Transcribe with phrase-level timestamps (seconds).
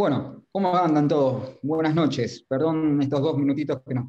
[0.00, 1.58] Bueno, ¿cómo andan todos?
[1.60, 2.46] Buenas noches.
[2.48, 4.06] Perdón estos dos minutitos que nos,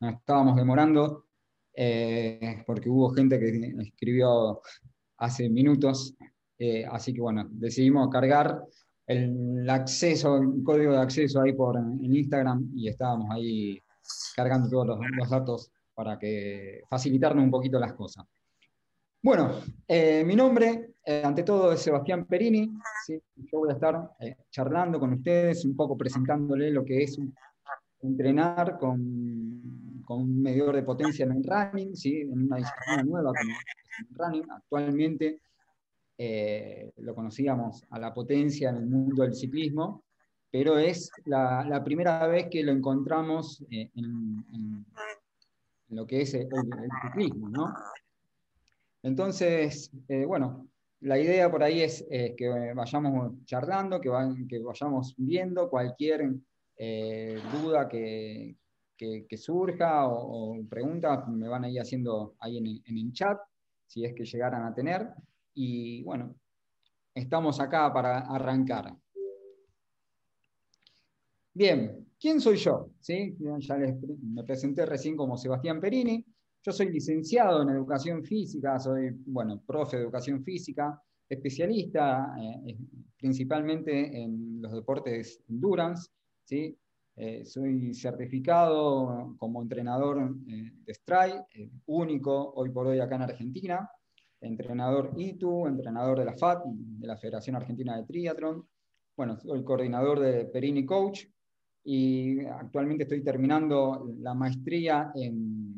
[0.00, 1.26] estábamos demorando,
[1.74, 4.62] eh, porque hubo gente que escribió
[5.16, 6.14] hace minutos,
[6.56, 8.62] eh, así que bueno, decidimos cargar
[9.08, 13.82] el acceso, código de acceso ahí por en Instagram y estábamos ahí
[14.36, 18.24] cargando todos los, datos para que facilitarnos un poquito las cosas.
[19.20, 19.50] Bueno,
[19.88, 22.72] eh, mi nombre, eh, ante todo, es Sebastián Perini.
[23.08, 27.18] Yo voy a estar eh, charlando con ustedes, un poco presentándole lo que es
[28.00, 28.98] entrenar con,
[30.06, 32.20] un medidor de potencia en el running, ¿sí?
[32.20, 33.54] en una disciplina nueva como
[33.98, 34.50] el running.
[34.50, 35.40] Actualmente
[36.96, 40.04] lo conocíamos a la potencia en el mundo del ciclismo,
[40.50, 44.86] pero es la, primera vez que lo encontramos en,
[45.88, 46.48] lo que es el,
[47.02, 47.74] ciclismo, ¿no?
[49.04, 50.66] Entonces, eh, bueno,
[51.04, 56.34] la idea por ahí es que vayamos charlando, que, vayamos viendo cualquier
[56.76, 58.56] eh, duda que,
[59.36, 63.38] surja o, pregunta, me van a ir haciendo ahí en, en el chat,
[63.86, 65.10] si es que llegaran a tener.
[65.52, 66.34] Y bueno,
[67.14, 68.96] estamos acá para arrancar.
[71.52, 72.88] Bien, ¿quién soy yo?
[73.00, 73.36] ¿Sí?
[73.58, 76.24] Ya les, me presenté recién como Sebastián Perini.
[76.66, 80.98] Yo soy licenciado en educación física, soy, bueno, profe de educación física,
[81.28, 82.74] especialista eh,
[83.18, 86.08] principalmente en los deportes endurance,
[86.42, 86.74] ¿sí?
[87.16, 91.44] Eh, soy certificado como entrenador eh, de Strike,
[91.84, 93.90] único hoy por hoy acá en Argentina,
[94.40, 98.66] entrenador ITU, entrenador de la FAT, de la Federación Argentina de Triatlón.
[99.14, 101.26] Bueno, soy coordinador de Perini Coach
[101.84, 105.73] y actualmente estoy terminando la maestría en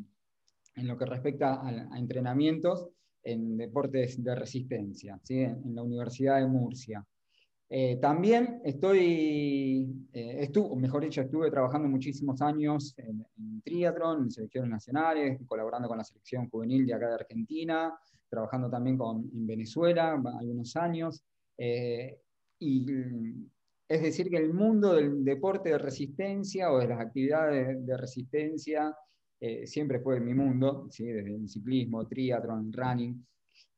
[0.77, 2.87] en lo que respecta a, entrenamientos
[3.23, 5.39] en deportes de resistencia, ¿sí?
[5.39, 7.05] en, la Universidad de Murcia.
[7.69, 14.31] Eh, también estoy, eh, estuve, mejor dicho, estuve trabajando muchísimos años en, en triatlón, en
[14.31, 17.93] selecciones nacionales, colaborando con la selección juvenil de acá de Argentina,
[18.29, 21.23] trabajando también con, en Venezuela algunos años.
[21.57, 22.19] Eh,
[22.59, 22.85] y
[23.87, 28.95] es decir, que el mundo del deporte de resistencia o de las actividades de resistencia
[29.39, 31.05] eh, siempre fue mi mundo, ¿sí?
[31.05, 33.25] desde el ciclismo, triatlón, running.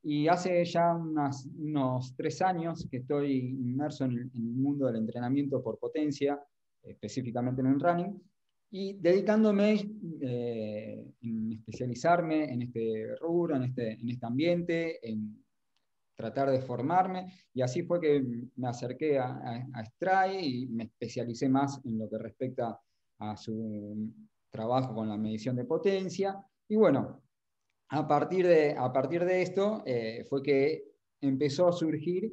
[0.04, 5.78] Y hace ya unos tres años que estoy inmerso en el, mundo del entrenamiento por
[5.78, 6.42] potencia,
[6.82, 8.22] específicamente en el running,
[8.72, 11.06] y dedicándome eh,
[11.58, 15.44] especializarme en este rubro, en este, en este ambiente, en
[16.16, 18.22] tratar de formarme, y así fue que
[18.56, 22.80] me acerqué a, a, a Stray y me especialicé más en lo que respecta
[23.20, 24.14] a su
[24.52, 26.44] trabajo con la medición de potencia.
[26.68, 27.22] Y bueno,
[27.90, 30.84] a partir de, a partir de esto eh, fue que
[31.22, 32.32] empezó a surgir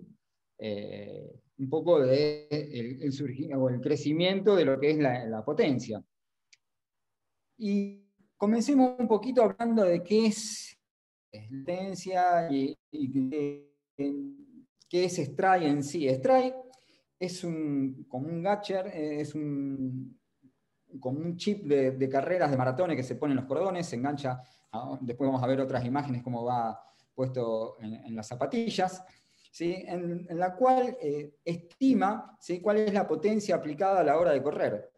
[0.59, 6.03] eh, un poco de el, el, crecimiento de lo que es la, potencia.
[7.59, 8.05] Y
[8.37, 10.79] comencemos un poquito hablando de qué es
[11.31, 12.77] potencia y,
[14.89, 16.09] qué es Stray en sí.
[16.09, 16.53] Stray
[17.19, 20.19] es un, como un Gatcher, es un,
[21.01, 24.41] con un chip de, carreras de maratones que se pone en los cordones, se engancha,
[25.01, 26.81] después vamos a ver otras imágenes cómo va
[27.15, 29.05] puesto en, las zapatillas,
[29.51, 29.85] ¿sí?
[29.87, 34.91] en, la cual eh, estima cuál es la potencia aplicada a la hora de correr.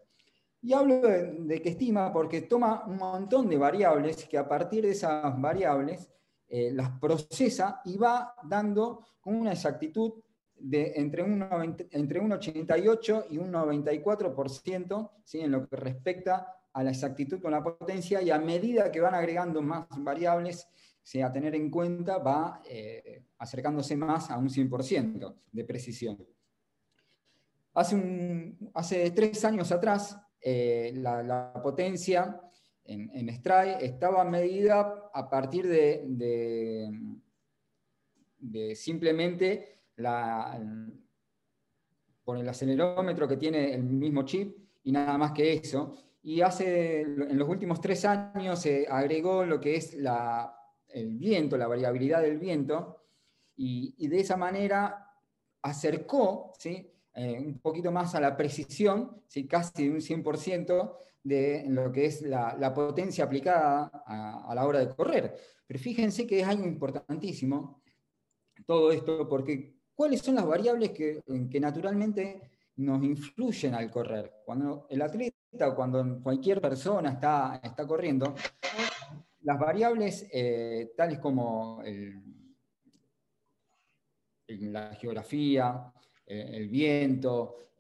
[0.61, 4.91] Y hablo de, que estima porque toma un montón de variables que a partir de
[4.91, 6.11] esas variables
[6.49, 10.15] eh, las procesa y va dando con una exactitud
[10.61, 11.47] de entre un,
[11.91, 15.41] entre un 88 y un 94% ¿sí?
[15.41, 19.15] en lo que respecta a la exactitud con la potencia y a medida que van
[19.15, 20.69] agregando más variables
[21.03, 21.21] ¿sí?
[21.23, 26.27] a tener en cuenta va eh, acercándose más a un 100% de precisión.
[27.75, 32.41] Hace, un, hace tres años atrás eh, la, potencia
[32.85, 36.05] en, en estaba medida a partir de,
[38.39, 39.78] de simplemente
[42.25, 45.97] por el acelerómetro que tiene el mismo chip y nada más que eso.
[46.23, 51.67] Y hace, en los últimos tres años se agregó lo que es el viento, la
[51.67, 52.99] variabilidad del viento,
[53.57, 55.11] y, de esa manera
[55.63, 56.93] acercó ¿sí?
[57.15, 59.49] Eh, un poquito más a la precisión, ¿sí?
[59.49, 64.95] casi de un 100% de lo que es la, potencia aplicada a, la hora de
[64.95, 65.35] correr.
[65.67, 67.83] Pero fíjense que es algo importantísimo
[68.67, 71.25] todo esto, porque cuáles son las variables que,
[71.61, 72.41] naturalmente
[72.77, 74.33] nos influyen al correr.
[74.45, 78.33] Cuando el atleta o cuando cualquier persona está, está corriendo,
[79.41, 81.83] las variables eh, tales como
[84.47, 85.93] la geografía,
[86.27, 87.73] el viento,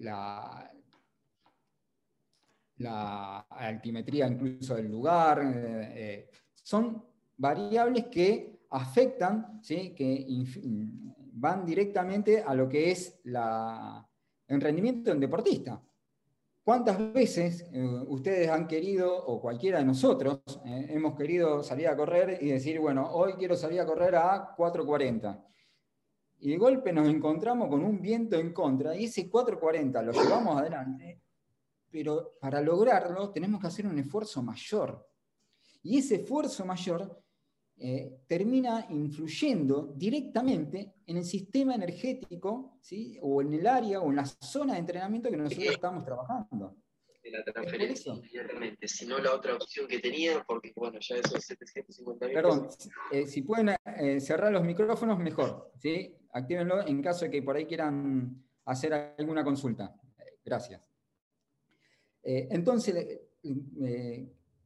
[0.00, 0.70] la,
[2.76, 5.40] la altimetría incluso del lugar,
[6.52, 7.02] son
[7.38, 9.94] variables que afectan, ¿sí?
[9.94, 10.26] que
[11.32, 14.06] van directamente a lo que es la,
[14.48, 15.80] el rendimiento del deportista.
[16.64, 21.96] ¿Cuántas veces eh, ustedes han querido, o cualquiera de nosotros, eh, hemos querido salir a
[21.96, 25.44] correr y decir, bueno, hoy quiero salir a correr a 4.40?
[26.40, 30.56] Y de golpe nos encontramos con un viento en contra y ese 4.40 lo llevamos
[30.56, 31.20] adelante,
[31.90, 35.06] pero para lograrlo tenemos que hacer un esfuerzo mayor.
[35.82, 37.24] Y ese esfuerzo mayor
[37.76, 43.18] eh, termina influyendo directamente en el sistema energético, ¿sí?
[43.20, 46.76] o en el área o en la zona de entrenamiento que nosotros estamos trabajando.
[47.20, 51.42] De la transferencia inmediatamente, si no la otra opción que tenía, porque bueno, ya esos
[51.42, 52.68] 750 Perdón,
[53.10, 56.14] eh, si pueden eh, cerrar los micrófonos, mejor, ¿sí?
[56.32, 59.94] Actívenlo en caso de que por ahí quieran hacer alguna consulta.
[60.44, 60.80] Gracias.
[62.22, 63.20] entonces,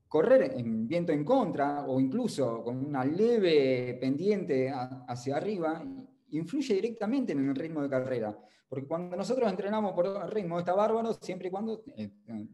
[0.08, 5.84] correr en viento en contra o incluso con una leve pendiente hacia arriba
[6.30, 8.36] influye directamente en el ritmo de carrera.
[8.68, 12.10] Porque cuando nosotros entrenamos por ritmo está bárbaro siempre y cuando eh,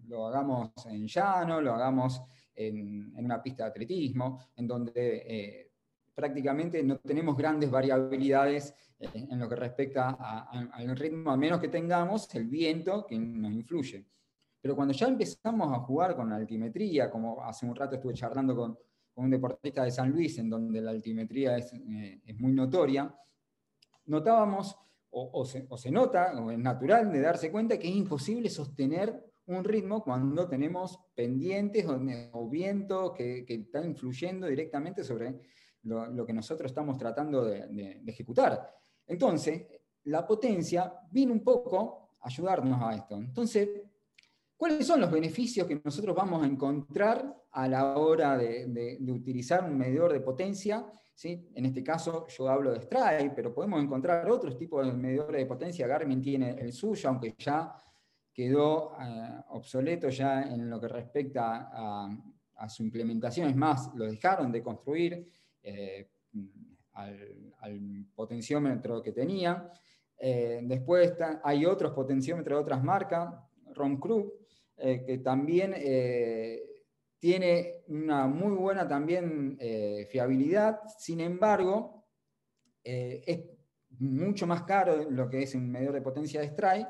[0.06, 2.23] lo hagamos en llano, lo hagamos
[2.55, 4.93] en, una pista de atletismo, en donde
[5.27, 5.71] eh,
[6.15, 11.69] prácticamente no tenemos grandes variabilidades eh, en lo que respecta al ritmo, a menos que
[11.69, 14.06] tengamos el viento que nos influye.
[14.65, 18.79] Pero cuando ya empezamos a jugar con altimetría, como hace un rato estuve charlando con,
[19.17, 23.15] un deportista de San Luis, en donde la altimetría es, eh, muy notoria,
[24.07, 24.75] notábamos,
[25.11, 30.03] o, se, nota, o es natural de darse cuenta que es imposible sostener un ritmo
[30.03, 31.85] cuando tenemos pendientes
[32.33, 35.43] o, viento que, está influyendo directamente sobre
[35.83, 38.67] lo, que nosotros estamos tratando de, de, ejecutar.
[39.07, 39.67] Entonces,
[40.05, 43.17] la potencia vino un poco a ayudarnos a esto.
[43.19, 43.69] Entonces,
[44.56, 49.77] ¿Cuáles son los beneficios que nosotros vamos a encontrar a la hora de, utilizar un
[49.77, 50.87] medidor de potencia?
[51.15, 51.49] ¿Sí?
[51.55, 55.47] En este caso yo hablo de Stripe, pero podemos encontrar otros tipos de medidores de
[55.47, 55.87] potencia.
[55.87, 57.75] Garmin tiene el suyo, aunque ya
[58.33, 63.49] quedó eh, obsoleto ya en lo que respecta a, su implementación.
[63.49, 65.29] Es más, lo dejaron de construir
[65.62, 66.09] eh,
[66.95, 69.71] al, potenciómetro que tenía.
[70.17, 73.35] Eh, después hay otros potenciómetros de otras marcas,
[73.75, 74.32] Ron Krug,
[74.76, 76.61] eh, que también eh,
[77.19, 82.05] tiene una muy buena también eh, fiabilidad, sin embargo,
[82.82, 83.41] es
[83.99, 86.88] mucho más caro lo que es un medidor de potencia de Strike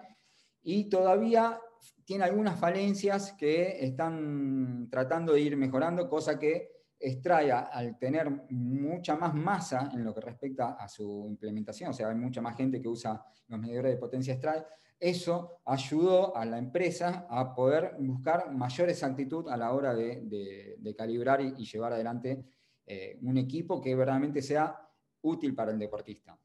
[0.63, 1.61] y todavía
[2.05, 9.15] tiene algunas falencias que están tratando de ir mejorando, cosa que Strike, al tener mucha
[9.15, 12.81] más masa en lo que respecta a su implementación, o sea, hay mucha más gente
[12.81, 14.67] que usa los medidores de potencia Strike,
[15.05, 21.43] eso ayudó a la empresa a poder buscar mayor exactitud a la hora de, calibrar
[21.43, 22.43] y, llevar adelante
[22.87, 24.75] eh, un equipo que verdaderamente sea
[25.21, 26.39] útil para el deportista.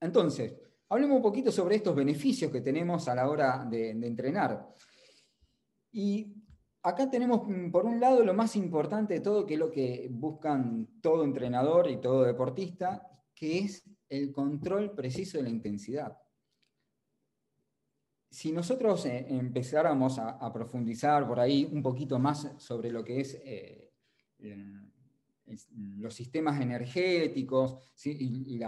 [0.00, 0.56] Entonces,
[0.88, 4.68] hablemos un poquito sobre estos beneficios que tenemos a la hora de, entrenar.
[5.92, 6.34] Y
[6.82, 10.08] acá tenemos, mm, por un lado, lo más importante de todo, que es lo que
[10.10, 16.18] buscan todo entrenador y todo deportista, que es el control preciso de la intensidad
[18.30, 23.40] si nosotros eh, empezáramos a, profundizar por ahí un poquito más sobre lo que es
[23.44, 23.90] eh,
[25.98, 28.60] los sistemas energéticos y,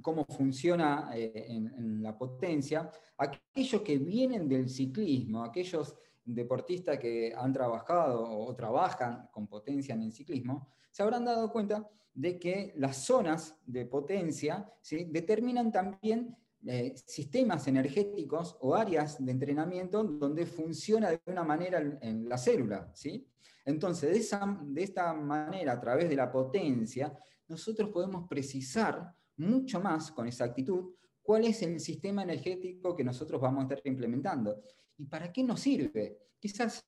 [0.00, 7.52] cómo funciona eh, en, la potencia, aquellos que vienen del ciclismo, aquellos deportistas que han
[7.52, 13.04] trabajado o trabajan con potencia en el ciclismo, se habrán dado cuenta de que las
[13.04, 14.70] zonas de potencia
[15.08, 22.28] determinan también eh, sistemas energéticos o áreas de entrenamiento donde funciona de una manera en
[22.28, 22.90] la célula.
[22.94, 23.26] ¿sí?
[23.64, 27.16] Entonces, de, esa, de esta manera, a través de la potencia,
[27.48, 33.60] nosotros podemos precisar mucho más con exactitud cuál es el sistema energético que nosotros vamos
[33.60, 34.62] a estar implementando
[34.98, 36.18] y para qué nos sirve.
[36.38, 36.84] Quizás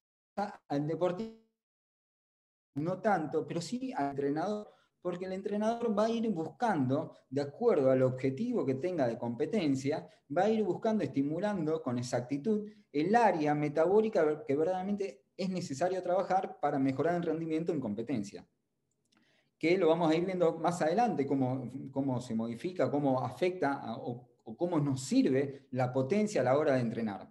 [0.69, 1.45] al deportista
[2.77, 4.73] no tanto, pero sí al entrenador
[5.05, 10.09] porque el entrenador va a ir buscando, de acuerdo al objetivo que tenga de competencia,
[10.35, 16.59] va a ir buscando, estimulando con exactitud el área metabólica que verdaderamente es necesario trabajar
[16.59, 18.49] para mejorar el rendimiento en competencia.
[19.59, 24.27] Que lo vamos a ir viendo más adelante, cómo, cómo se modifica, cómo afecta o,
[24.57, 27.31] cómo nos sirve la potencia a la hora de entrenar.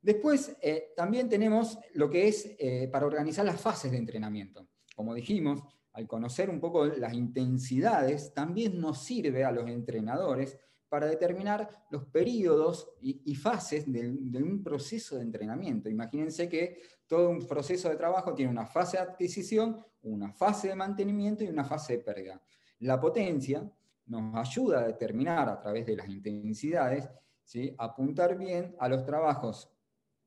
[0.00, 4.66] Después eh, también tenemos lo que es eh, para organizar las fases de entrenamiento.
[4.96, 5.62] Como dijimos,
[5.92, 10.58] al conocer un poco las intensidades, también nos sirve a los entrenadores
[10.88, 14.10] para determinar los periodos y, fases de,
[14.42, 15.88] un proceso de entrenamiento.
[15.88, 20.74] Imagínense que todo un proceso de trabajo tiene una fase de adquisición, una fase de
[20.74, 22.42] mantenimiento y una fase de pérdida.
[22.80, 23.70] La potencia
[24.04, 27.08] nos ayuda a determinar a través de las intensidades,
[27.42, 27.74] ¿sí?
[27.78, 29.70] apuntar bien a los trabajos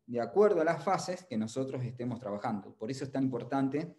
[0.07, 2.75] de acuerdo a las fases que nosotros estemos trabajando.
[2.75, 3.95] Por eso es tan importante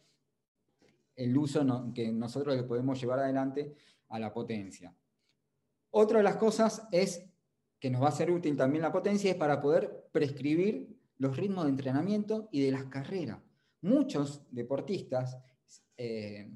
[1.16, 3.74] el uso que nosotros le podemos llevar adelante
[4.08, 4.94] a la potencia.
[5.90, 7.24] Otra de las cosas es
[7.80, 11.64] que nos va a ser útil también la potencia es para poder prescribir los ritmos
[11.64, 13.38] de entrenamiento y de las carreras.
[13.80, 15.36] Muchos deportistas
[15.96, 16.50] eh,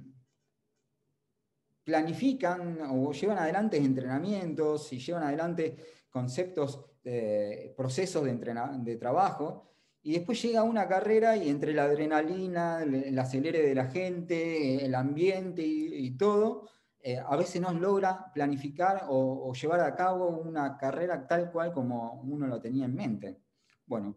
[1.84, 5.76] planifican o llevan adelante entrenamientos y llevan adelante
[6.10, 12.82] conceptos, de procesos de, de trabajo, y después llega una carrera y entre la adrenalina,
[12.82, 16.68] el, acelere de la gente, el ambiente y, todo,
[17.02, 22.14] eh, a veces no logra planificar o, llevar a cabo una carrera tal cual como
[22.22, 23.40] uno lo tenía en mente.
[23.84, 24.16] Bueno,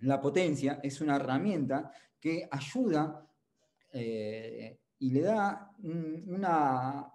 [0.00, 3.26] la potencia es una herramienta que ayuda
[3.92, 7.14] eh, y le da una,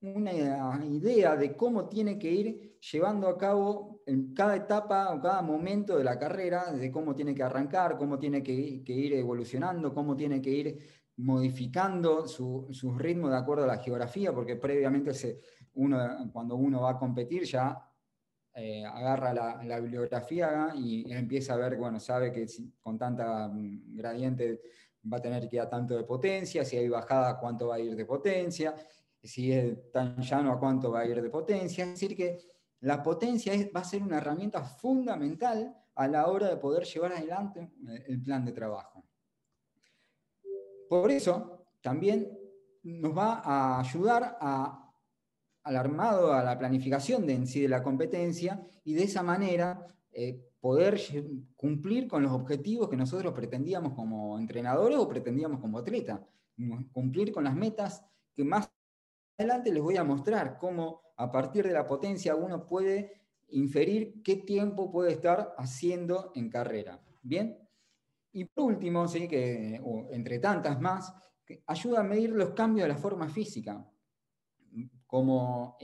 [0.00, 5.42] una idea de cómo tiene que ir llevando a cabo en cada etapa o cada
[5.42, 10.16] momento de la carrera, de cómo tiene que arrancar, cómo tiene que, ir evolucionando, cómo
[10.16, 10.78] tiene que ir
[11.16, 12.68] modificando su,
[12.98, 15.40] ritmo de acuerdo a la geografía, porque previamente se,
[15.74, 17.78] uno, cuando uno va a competir ya
[18.54, 22.46] eh, agarra la, bibliografía y empieza a ver, bueno, sabe que
[22.80, 24.60] con tanta mm, gradiente
[25.10, 27.80] va a tener que ir a tanto de potencia, si hay bajada, cuánto va a
[27.80, 28.74] ir de potencia,
[29.22, 31.84] si es tan llano, a cuánto va a ir de potencia.
[31.84, 32.38] Es decir, que
[32.82, 37.72] la potencia va a ser una herramienta fundamental a la hora de poder llevar adelante
[37.88, 39.04] eh, el plan de trabajo.
[40.88, 42.28] Por eso, también
[42.82, 48.94] nos va a ayudar al armado, a la planificación de sí de la competencia y
[48.94, 51.00] de esa manera eh, poder
[51.54, 56.24] cumplir con los objetivos que nosotros pretendíamos como entrenadores o pretendíamos como atleta,
[56.92, 58.70] cumplir con las metas que más
[59.38, 64.36] adelante les voy a mostrar cómo a partir de la potencia uno puede inferir qué
[64.36, 67.00] tiempo puede estar haciendo en carrera.
[67.22, 67.58] ¿Bien?
[68.32, 71.14] Y por último, que, entre tantas más,
[71.66, 73.86] ayuda a medir los cambios de la forma física,
[75.06, 75.76] como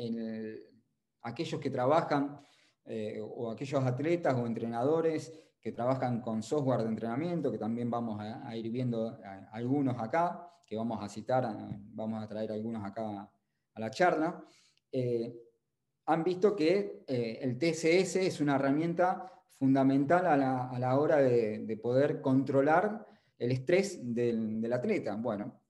[1.20, 2.40] aquellos que trabajan
[2.86, 8.18] eh, o aquellos atletas o entrenadores que trabajan con software de entrenamiento, que también vamos
[8.18, 9.18] a, ir viendo
[9.52, 11.46] algunos acá, que vamos a citar,
[11.90, 13.30] vamos a traer algunos acá
[13.78, 14.44] a la charla,
[14.92, 15.34] eh,
[16.06, 20.36] han visto que eh, el TSS es una herramienta fundamental a
[20.78, 23.06] la, hora de, poder controlar
[23.38, 25.16] el estrés del, del atleta.
[25.16, 25.60] Bueno,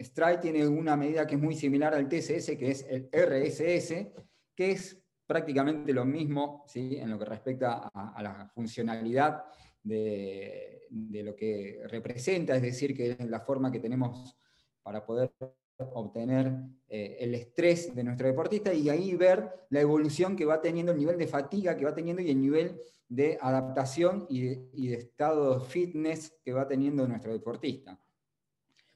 [0.00, 4.12] Stride tiene una medida que es muy similar al TSS, que es el RSS,
[4.54, 6.96] que es prácticamente lo mismo ¿sí?
[6.96, 9.44] en lo que respecta a, la funcionalidad
[9.82, 14.36] de, lo que representa, es decir, que es la forma que tenemos
[14.82, 15.32] para poder
[15.78, 16.52] obtener
[16.88, 20.98] eh, el estrés de nuestro deportista y ahí ver la evolución que va teniendo, el
[20.98, 25.64] nivel de fatiga que va teniendo y el nivel de adaptación y de, estado de
[25.64, 27.98] fitness que va teniendo nuestro deportista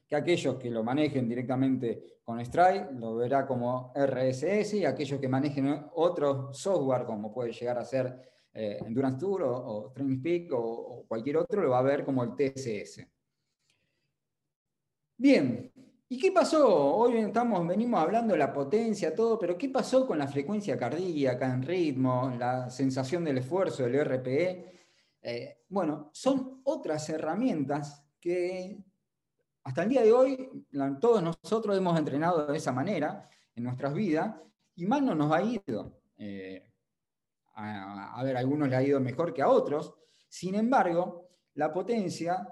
[0.07, 5.27] que aquellos que lo manejen directamente con Stride lo verá como RSS y aquellos que
[5.27, 11.05] manejen otro software como puede llegar a ser eh, Endurance Tour o, Training Peak o,
[11.07, 13.03] cualquier otro lo va a ver como el TSS.
[15.17, 15.71] Bien,
[16.09, 16.95] ¿y qué pasó?
[16.95, 21.51] Hoy estamos, venimos hablando de la potencia, todo, pero ¿qué pasó con la frecuencia cardíaca
[21.53, 24.87] en ritmo, la sensación del esfuerzo, del RPE?
[25.21, 28.83] Eh, bueno, son otras herramientas que
[29.63, 30.67] hasta el día de hoy,
[30.99, 34.35] todos nosotros hemos entrenado de esa manera en nuestras vidas
[34.75, 36.01] y mal no nos ha ido.
[36.17, 36.69] Eh,
[37.55, 39.93] a, ver, a algunos le ha ido mejor que a otros.
[40.27, 42.47] Sin embargo, la potencia,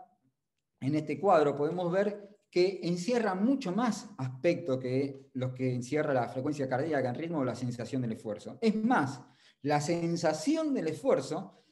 [0.80, 6.28] en este cuadro podemos ver que encierra mucho más aspectos que los que encierra la
[6.28, 8.60] frecuencia cardíaca en ritmo o la sensación del esfuerzo.
[8.62, 9.22] Es más,
[9.62, 11.64] la sensación del esfuerzo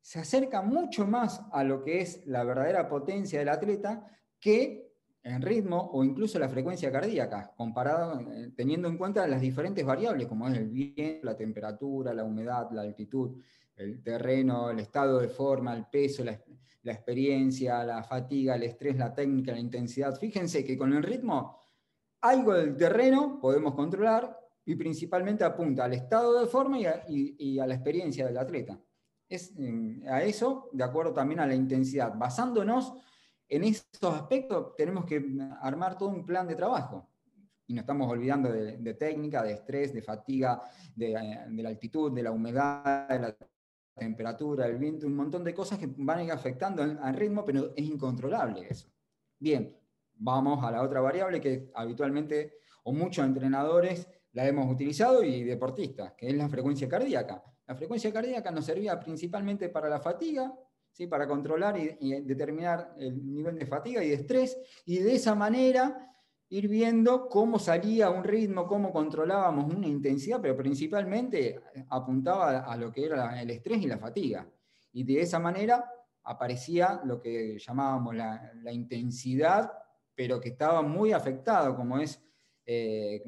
[0.00, 4.06] se acerca mucho más a lo que es la verdadera potencia del atleta
[4.40, 9.84] que en ritmo o incluso la frecuencia cardíaca, comparado, eh, teniendo en cuenta las diferentes
[9.86, 13.40] variables, como es el viento, la temperatura, la humedad, la altitud,
[13.76, 16.38] el terreno, el estado de forma, el peso, la,
[16.92, 20.18] experiencia, la fatiga, el estrés, la técnica, la intensidad.
[20.18, 21.58] Fíjense que con el ritmo,
[22.20, 27.74] algo del terreno podemos controlar y principalmente apunta al estado de forma y a, la
[27.74, 28.80] experiencia del atleta.
[29.28, 29.52] Es,
[30.08, 32.94] a eso, de acuerdo también a la intensidad, basándonos
[33.48, 35.22] en estos aspectos tenemos que
[35.60, 37.10] armar todo un plan de trabajo.
[37.66, 40.62] y nos estamos olvidando de, técnica, de estrés, de fatiga,
[40.94, 43.36] de, la altitud, de la humedad, de la
[43.94, 47.72] temperatura, el viento, un montón de cosas que van a ir afectando al ritmo, pero
[47.76, 48.88] es incontrolable eso.
[49.38, 49.76] Bien,
[50.14, 56.12] vamos a la otra variable que habitualmente o muchos entrenadores la hemos utilizado y deportistas,
[56.14, 57.42] que es la frecuencia cardíaca.
[57.66, 60.52] La frecuencia cardíaca nos servía principalmente para la fatiga,
[60.90, 61.06] ¿sí?
[61.06, 66.13] para controlar y, determinar el nivel de fatiga y de estrés, y de esa manera
[66.54, 72.92] ir viendo cómo salía un ritmo, cómo controlábamos una intensidad, pero principalmente apuntaba a lo
[72.92, 74.46] que era el estrés y la fatiga.
[74.92, 75.84] Y de esa manera
[76.22, 79.72] aparecía lo que llamábamos la, intensidad,
[80.14, 82.22] pero que estaba muy afectado, como es
[82.64, 83.20] eh,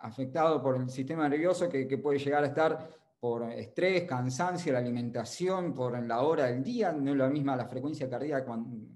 [0.00, 5.72] afectado por el sistema nervioso que, puede llegar a estar por estrés, cansancio, la alimentación,
[5.72, 6.92] por la hora del día.
[6.92, 8.44] No es la misma la frecuencia cardíaca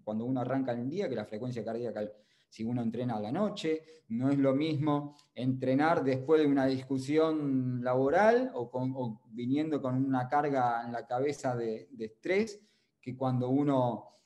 [0.05, 2.03] cuando, uno arranca el día que la frecuencia cardíaca
[2.53, 3.83] si uno entrena a la noche.
[4.09, 10.83] No es lo mismo entrenar después de una discusión laboral o, viniendo con una carga
[10.85, 12.61] en la cabeza de, estrés
[13.01, 14.19] que cuando uno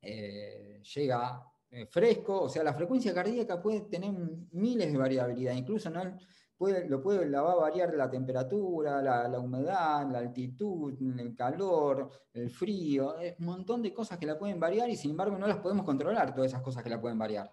[0.00, 1.40] eh, llega
[1.70, 4.12] eh, fresco, o sea, la frecuencia cardíaca puede tener
[4.50, 6.18] miles de variabilidad, incluso ¿no?
[6.62, 12.08] Puede, lo puede, la va a variar la temperatura, la, humedad, la altitud, el calor,
[12.32, 15.56] el frío, un montón de cosas que la pueden variar y sin embargo no las
[15.56, 17.52] podemos controlar, todas esas cosas que la pueden variar.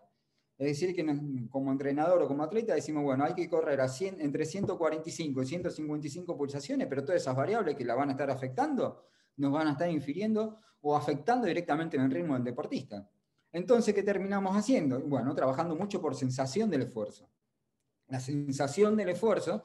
[0.59, 1.03] Es decir, que
[1.49, 5.45] como entrenador o como atleta decimos, bueno, hay que correr a 100, entre 145 y
[5.47, 9.05] 155 pulsaciones, pero todas esas variables que la van a estar afectando
[9.37, 13.09] nos van a estar infiriendo o afectando directamente en el ritmo del deportista.
[13.51, 14.99] Entonces, ¿qué terminamos haciendo?
[14.99, 17.27] Bueno, trabajando mucho por sensación del esfuerzo.
[18.09, 19.63] La sensación del esfuerzo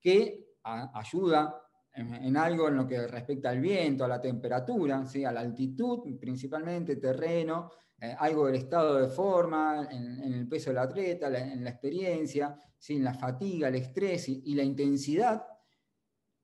[0.00, 5.24] que ayuda en, algo en lo que respecta al viento, a la temperatura, ¿sí?
[5.24, 7.70] a la altitud, principalmente terreno,
[8.00, 12.96] eh, algo del estado de forma, en, el peso del atleta, en la experiencia, ¿sí?
[12.96, 15.46] en la fatiga, el estrés y, la intensidad.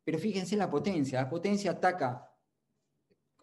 [0.04, 2.26] Pero fíjense la potencia, la potencia ataca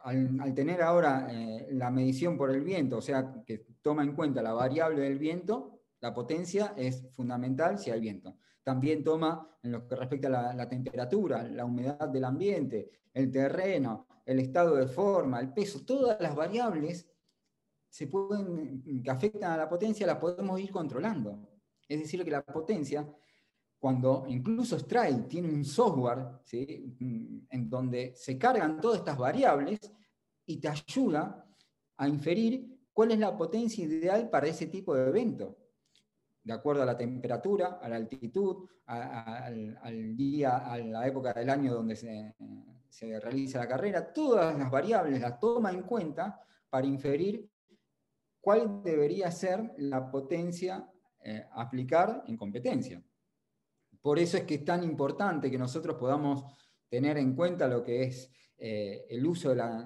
[0.03, 4.41] al, tener ahora eh, la medición por el viento, o sea, que toma en cuenta
[4.41, 8.37] la variable del viento, la potencia es fundamental si hay viento.
[8.63, 14.07] También toma en lo que respecta a la, temperatura, la humedad del ambiente, el terreno,
[14.25, 17.09] el estado de forma, el peso, todas las variables
[17.89, 21.47] se pueden, que afectan a la potencia las podemos ir controlando.
[21.87, 23.07] Es decir, que la potencia,
[23.79, 29.79] cuando incluso Stride tiene un software en donde se cargan todas estas variables,
[30.47, 31.45] y te ayuda
[31.97, 35.55] a inferir cuál es la potencia ideal para ese tipo de evento,
[36.47, 41.73] de acuerdo a la temperatura, a la altitud, al, día, a la época del año
[41.73, 47.49] donde se, realiza la carrera, todas las variables las toma en cuenta para inferir
[48.39, 50.89] cuál debería ser la potencia
[51.21, 53.03] eh, aplicar en competencia.
[54.01, 56.45] Por eso es que es tan importante que nosotros podamos
[56.87, 59.85] tener en cuenta lo que es eh, el uso de la,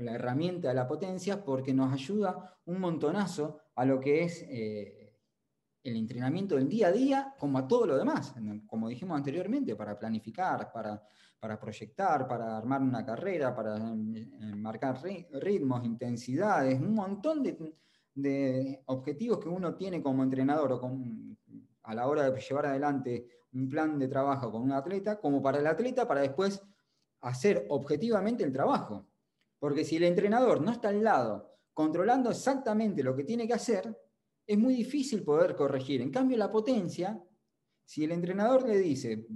[0.00, 5.05] la, herramienta de la potencia porque nos ayuda un montonazo a lo que es eh,
[5.90, 8.34] el entrenamiento del día a día, como a todo lo demás,
[8.66, 11.02] como dijimos anteriormente, para planificar, para,
[11.38, 13.78] para proyectar, para armar una carrera, para
[14.56, 15.00] marcar
[15.32, 20.98] ritmos, intensidades, un montón de, objetivos que uno tiene como entrenador o
[21.82, 25.58] a la hora de llevar adelante un plan de trabajo con un atleta, como para
[25.58, 26.62] el atleta, para después
[27.20, 29.06] hacer objetivamente el trabajo.
[29.58, 33.94] Porque si el entrenador no está al lado controlando exactamente lo que tiene que hacer,
[34.46, 36.00] es muy difícil poder corregir.
[36.00, 37.20] En cambio, la potencia,
[37.84, 39.26] si el entrenador le dice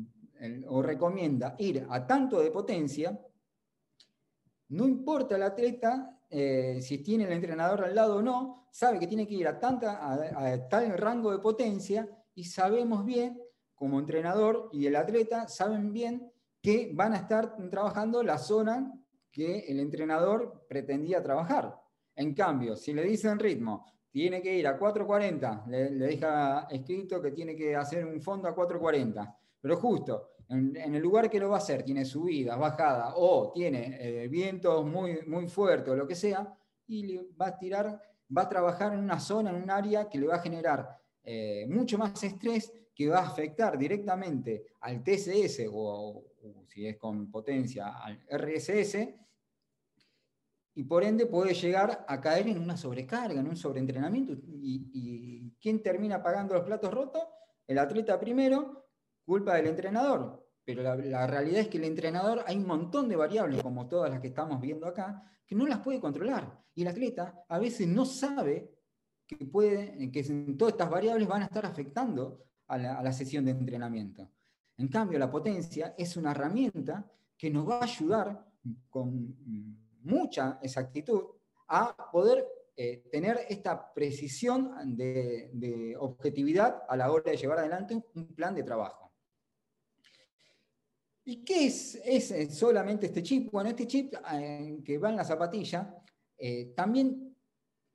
[0.69, 3.21] o recomienda ir a tanto de potencia,
[4.69, 9.09] no importa el atleta eh, si tiene el entrenador al lado o no, sabe que
[9.09, 13.41] tiene que ir a, tanta, a tal rango de potencia y sabemos bien,
[13.75, 18.93] como entrenador y el atleta, saben bien que van a estar trabajando la zona
[19.31, 21.81] que el entrenador pretendía trabajar.
[22.15, 27.31] En cambio, si le dicen ritmo, tiene que ir a 440, le, deja escrito que
[27.31, 31.57] tiene que hacer un fondo a 440, pero justo en, el lugar que lo va
[31.57, 36.17] a hacer tiene subidas, bajadas o tiene eh, vientos muy, muy fuertes o lo que
[36.17, 36.53] sea,
[36.89, 38.03] y va a tirar,
[38.37, 40.89] va a trabajar en una zona, en un área que le va a generar
[41.23, 46.25] eh, mucho más estrés que va a afectar directamente al TCS o,
[46.67, 49.09] si es con potencia al RSS,
[50.75, 54.35] y por ende puede llegar a caer en una sobrecarga, en un sobreentrenamiento.
[54.47, 57.23] ¿Y, quién termina pagando los platos rotos?
[57.67, 58.89] El atleta primero,
[59.25, 60.47] culpa del entrenador.
[60.65, 64.11] Pero la, la, realidad es que el entrenador hay un montón de variables, como todas
[64.11, 66.63] las que estamos viendo acá, que no las puede controlar.
[66.75, 68.73] Y el atleta a veces no sabe
[69.27, 70.23] que, puede, que
[70.57, 74.31] todas estas variables van a estar afectando a la, sesión de entrenamiento.
[74.77, 78.47] En cambio, la potencia es una herramienta que nos va a ayudar
[78.89, 79.37] con
[80.03, 81.25] mucha exactitud
[81.69, 88.35] a poder eh, tener esta precisión de, objetividad a la hora de llevar adelante un
[88.35, 89.13] plan de trabajo.
[91.25, 93.53] ¿Y qué es, es solamente este chip?
[93.53, 95.95] Bueno, este chip eh, que va en la zapatilla
[96.43, 97.37] eh, también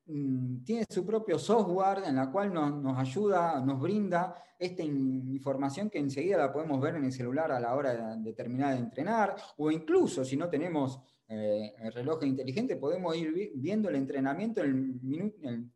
[0.05, 5.97] mm, tiene su propio software en la cual nos, ayuda, nos brinda esta información que
[5.97, 9.71] enseguida la podemos ver en el celular a la hora de, terminar de entrenar, o
[9.71, 14.99] incluso si no tenemos eh, el reloj inteligente, podemos ir viendo el entrenamiento en
[15.41, 15.71] el,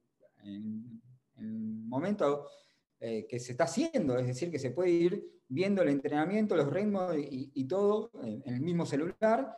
[1.87, 2.47] momento
[2.99, 6.69] eh, que se está haciendo, es decir, que se puede ir viendo el entrenamiento, los
[6.71, 9.57] ritmos y todo en el mismo celular.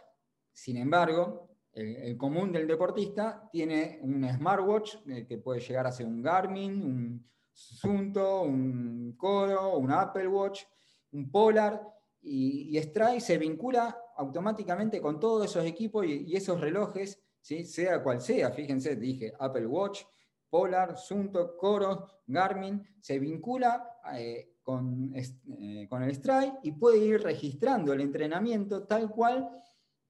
[0.54, 6.06] Sin embargo, el, común del deportista tiene un smartwatch eh, que puede llegar a ser
[6.06, 10.64] un Garmin, un Sunto, un Coro, un Apple Watch,
[11.12, 11.82] un Polar,
[12.22, 17.66] y, y se vincula automáticamente con todos esos equipos y, esos relojes, ¿sí?
[17.66, 20.04] sea cual sea, fíjense, dije Apple Watch,
[20.50, 27.24] Polar, Sunto, Coro, Garmin, se vincula eh, con, eh, con el Strike y puede ir
[27.24, 29.50] registrando el entrenamiento tal cual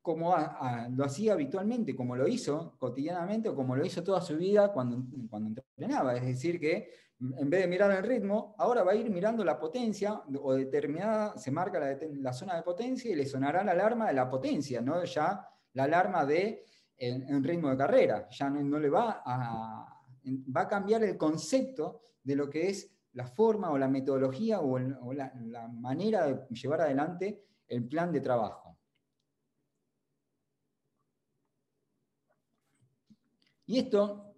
[0.01, 0.35] como
[0.89, 4.97] lo hacía habitualmente, como lo hizo cotidianamente o como lo hizo toda su vida cuando,
[4.97, 6.15] entrenaba.
[6.15, 9.59] Es decir, que en vez de mirar el ritmo, ahora va a ir mirando la
[9.59, 14.13] potencia o determinada, se marca la, zona de potencia y le sonará la alarma de
[14.13, 16.65] la potencia, no ya la alarma de
[16.97, 18.27] en, ritmo de carrera.
[18.29, 23.77] Ya no, le va a cambiar el concepto de lo que es la forma o
[23.77, 28.70] la metodología o, la manera de llevar adelante el plan de trabajo.
[33.71, 34.35] Y esto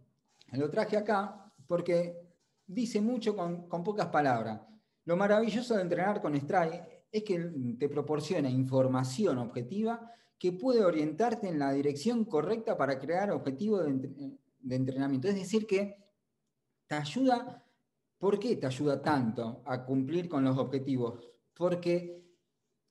[0.52, 2.22] lo traje acá porque
[2.68, 4.62] dice mucho con, pocas palabras.
[5.06, 7.40] Lo maravilloso de entrenar con Strike es que
[7.80, 14.76] te proporciona información objetiva que puede orientarte en la dirección correcta para crear objetivos de,
[14.76, 15.28] entrenamiento.
[15.28, 15.98] Es decir, que
[16.86, 17.66] te ayuda,
[18.20, 21.28] ¿por qué te ayuda tanto a cumplir con los objetivos?
[21.56, 22.24] Porque,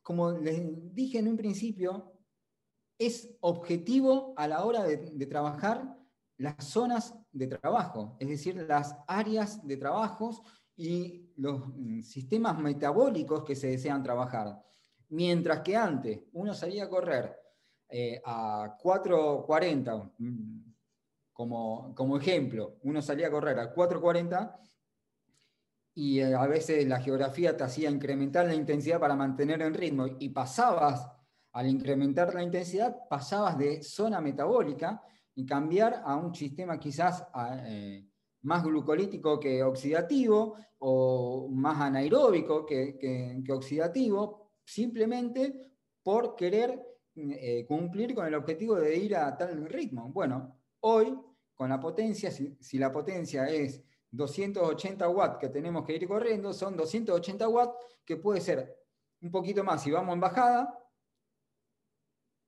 [0.03, 0.61] como les
[0.93, 2.15] dije en un principio,
[2.99, 6.02] es objetivo a la hora de trabajar
[6.39, 10.43] las zonas de trabajo, es decir, las áreas de trabajos
[10.77, 14.61] y los mm, sistemas metabólicos que se desean trabajar.
[15.11, 17.39] Mientras que antes uno salía a correr
[17.89, 20.73] eh, a 4.40, mm,
[21.33, 24.59] como, como ejemplo, uno salía a correr a 4.40
[25.95, 30.07] y eh, a veces la geografía te hacía incrementar la intensidad para mantener el ritmo
[30.19, 31.07] y pasabas,
[31.53, 35.03] al incrementar la intensidad, pasabas de zona metabólica
[35.35, 37.27] y cambiar a un sistema quizás
[37.65, 38.07] eh,
[38.43, 46.81] más glucolítico que oxidativo o más anaeróbico que, oxidativo, simplemente por querer
[47.15, 50.09] eh, cumplir con el objetivo de ir a tal ritmo.
[50.13, 51.17] Bueno, hoy
[51.55, 56.53] con la potencia, si, si, la potencia es 280 watts que tenemos que ir corriendo,
[56.53, 58.77] son 280 watts que puede ser
[59.21, 60.79] un poquito más si vamos en bajada,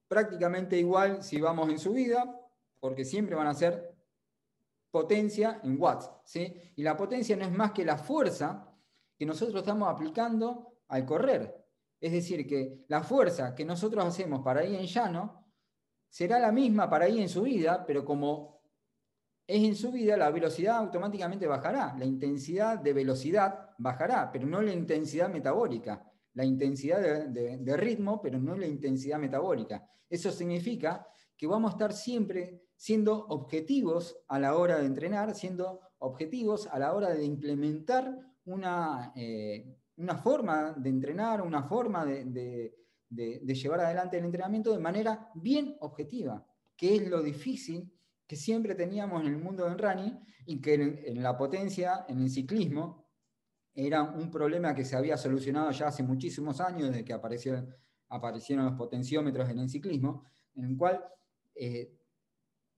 [0.09, 2.43] prácticamente igual si vamos en subida,
[2.85, 3.97] porque siempre van a ser
[4.90, 6.11] potencia en watts.
[6.23, 6.55] ¿sí?
[6.77, 8.70] Y la potencia no es más que la fuerza
[9.16, 11.64] que nosotros estamos aplicando al correr.
[11.99, 15.47] Es decir, que la fuerza que nosotros hacemos para ir en llano
[16.11, 18.61] será la misma para ir en subida, pero como
[19.47, 21.97] es en subida, la velocidad automáticamente bajará.
[21.99, 26.07] La intensidad de velocidad bajará, pero no la intensidad metabólica.
[26.35, 29.88] La intensidad de, de ritmo, pero no la intensidad metabólica.
[30.07, 35.81] Eso significa que vamos a estar siempre siendo objetivos a la hora de entrenar, siendo
[35.99, 42.75] objetivos a la hora de implementar una, eh, una forma de entrenar, una forma de,
[43.09, 46.45] llevar adelante el entrenamiento de manera bien objetiva,
[46.77, 47.91] que es lo difícil
[48.27, 52.31] que siempre teníamos en el mundo del running y que en, la potencia, en el
[52.31, 53.05] ciclismo,
[53.75, 57.75] era un problema que se había solucionado ya hace muchísimos años, desde que aparecieron,
[58.09, 61.05] los potenciómetros en el ciclismo, en el cual
[61.55, 61.93] eh,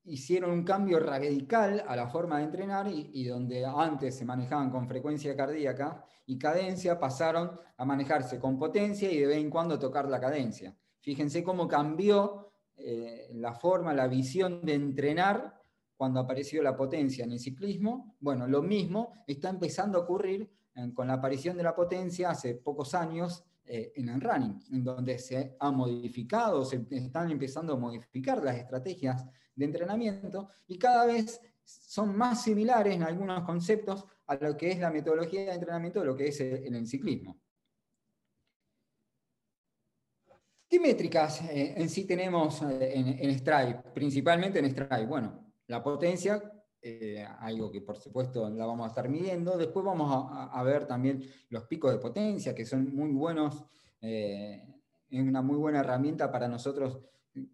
[0.07, 4.88] hicieron un cambio radical a la forma de entrenar y, donde antes se manejaban con
[4.88, 10.09] frecuencia cardíaca y cadencia, pasaron a manejarse con potencia y de vez en cuando tocar
[10.09, 10.77] la cadencia.
[11.01, 15.61] Fíjense cómo cambió eh, la forma, la visión de entrenar
[15.97, 18.16] cuando apareció la potencia en el ciclismo.
[18.21, 22.55] Bueno, lo mismo está empezando a ocurrir eh, con la aparición de la potencia hace
[22.55, 27.77] pocos años eh, en el running, en donde se ha modificado, se están empezando a
[27.77, 34.37] modificar las estrategias de entrenamiento y cada vez son más similares en algunos conceptos a
[34.37, 37.37] lo que es la metodología de entrenamiento de lo que es en el ciclismo.
[40.69, 43.83] ¿Qué métricas eh, en sí tenemos eh, en, Stripe?
[43.95, 45.07] Principalmente en Stripe.
[45.07, 46.42] Bueno, la potencia,
[46.83, 49.57] eh, algo que por supuesto la vamos a estar midiendo.
[49.57, 53.64] Después vamos a, ver también los picos de potencia, que son muy buenos.
[54.01, 54.62] es
[55.11, 57.01] una muy buena herramienta para nosotros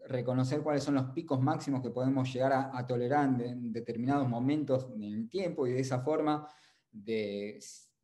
[0.09, 5.03] reconocer cuáles son los picos máximos que podemos llegar a, tolerar en, determinados momentos en
[5.03, 6.47] el tiempo y de esa forma,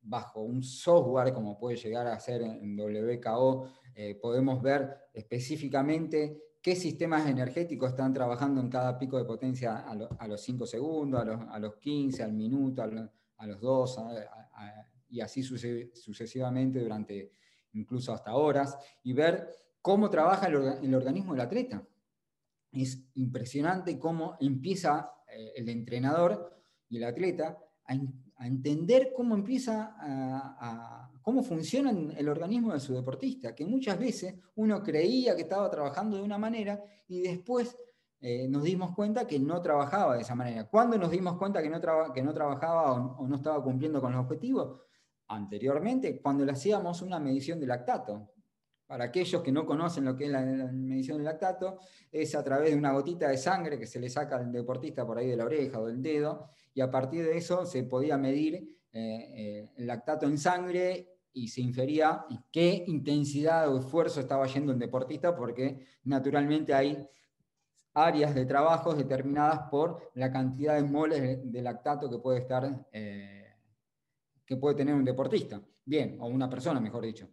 [0.02, 6.74] bajo un software como puede llegar a ser en WKO, eh, podemos ver específicamente qué
[6.74, 11.76] sistemas energéticos están trabajando en cada pico de potencia a, los 5 segundos, a los,
[11.76, 14.00] 15, al minuto, a, los 2,
[15.10, 17.32] y así sucesivamente durante
[17.72, 19.48] incluso hasta horas, y ver
[19.82, 21.86] cómo trabaja el, organismo del atleta.
[22.72, 27.94] Es impresionante cómo empieza eh, el entrenador y el atleta a,
[28.46, 34.82] entender cómo empieza a, cómo funciona el organismo de su deportista, que muchas veces uno
[34.82, 37.76] creía que estaba trabajando de una manera y después
[38.20, 40.68] eh, nos dimos cuenta que no trabajaba de esa manera.
[40.68, 41.80] ¿Cuándo nos dimos cuenta que no,
[42.12, 44.80] que no trabajaba o, o, no estaba cumpliendo con los objetivos?
[45.28, 48.30] Anteriormente, cuando le hacíamos una medición de lactato.
[48.88, 51.78] Para aquellos que no conocen lo que es la, medición del lactato,
[52.10, 55.18] es a través de una gotita de sangre que se le saca al deportista por
[55.18, 58.78] ahí de la oreja o del dedo, y a partir de eso se podía medir
[58.90, 64.78] eh, el lactato en sangre y se infería qué intensidad o esfuerzo estaba yendo el
[64.78, 67.06] deportista, porque naturalmente hay
[67.92, 73.52] áreas de trabajo determinadas por la cantidad de moles de, lactato que puede estar, eh,
[74.46, 77.28] que puede tener un deportista, bien, o una persona, mejor dicho.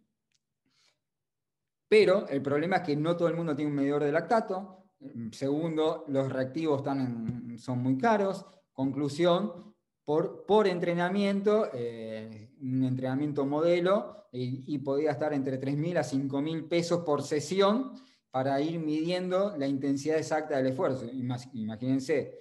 [1.88, 4.86] Pero el problema es que no todo el mundo tiene un medidor de lactato.
[5.32, 8.46] Segundo, los reactivos están son muy caros.
[8.74, 16.68] Conclusión, por, por entrenamiento, eh, un entrenamiento modelo, y, podía estar entre 3.000 a 5.000
[16.68, 17.94] pesos por sesión
[18.32, 21.06] para ir midiendo la intensidad exacta del esfuerzo.
[21.54, 22.38] Imagínense,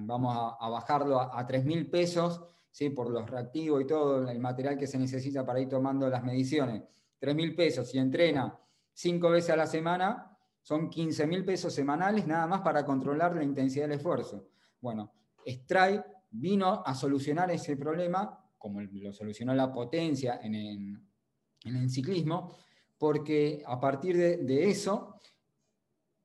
[0.00, 2.90] vamos a, bajarlo a, a 3.000 pesos ¿sí?
[2.90, 6.82] por los reactivos y todo el material que se necesita para ir tomando las mediciones.
[7.22, 8.54] 3.000 pesos, si entrena
[8.94, 10.30] cinco veces a la semana,
[10.62, 14.48] son 15 mil pesos semanales nada más para controlar la intensidad del esfuerzo.
[14.80, 15.12] Bueno,
[15.46, 22.56] Stripe vino a solucionar ese problema, como lo solucionó la potencia en el, ciclismo,
[22.98, 25.20] porque a partir de, eso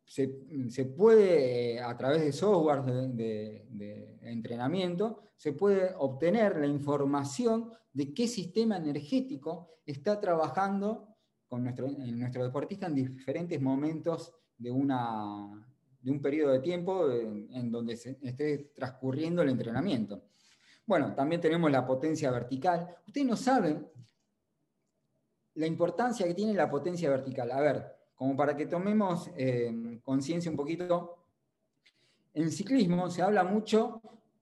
[0.06, 0.28] se,
[0.98, 8.78] puede, a través de software de, entrenamiento, se puede obtener la información de qué sistema
[8.78, 11.09] energético está trabajando
[11.50, 15.68] con nuestro, nuestro deportista en diferentes momentos de, una,
[16.00, 20.26] de un periodo de tiempo en, donde se esté transcurriendo el entrenamiento.
[20.86, 22.96] Bueno, también tenemos la potencia vertical.
[23.06, 23.88] Ustedes no saben
[25.56, 27.52] la importancia que tiene la potencia vertical.
[27.52, 31.26] A ver, como para que tomemos eh, conciencia un poquito,
[32.34, 34.02] en ciclismo se habla mucho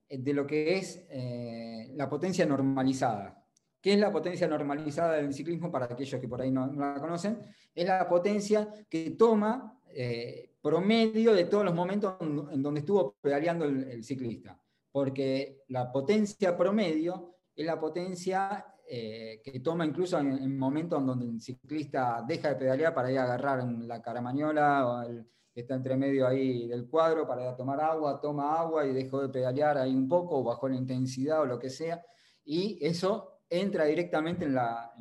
[0.09, 3.45] de lo que es eh, la potencia normalizada.
[3.87, 7.39] ¿Qué es la potencia normalizada del ciclismo para aquellos que por ahí no, la conocen?
[7.73, 13.63] Es la potencia que toma eh, promedio de todos los momentos en donde estuvo pedaleando
[13.63, 14.61] el, ciclista.
[14.91, 21.25] Porque la potencia promedio es la potencia eh, que toma incluso en, momentos en donde
[21.25, 25.95] el ciclista deja de pedalear para ir a agarrar la caramañola o el, está entre
[25.95, 29.77] medio ahí del cuadro para ir a tomar agua, toma agua y dejó de pedalear
[29.77, 32.03] ahí un poco, o bajó la intensidad o lo que sea.
[32.43, 34.93] Y eso entra directamente en la,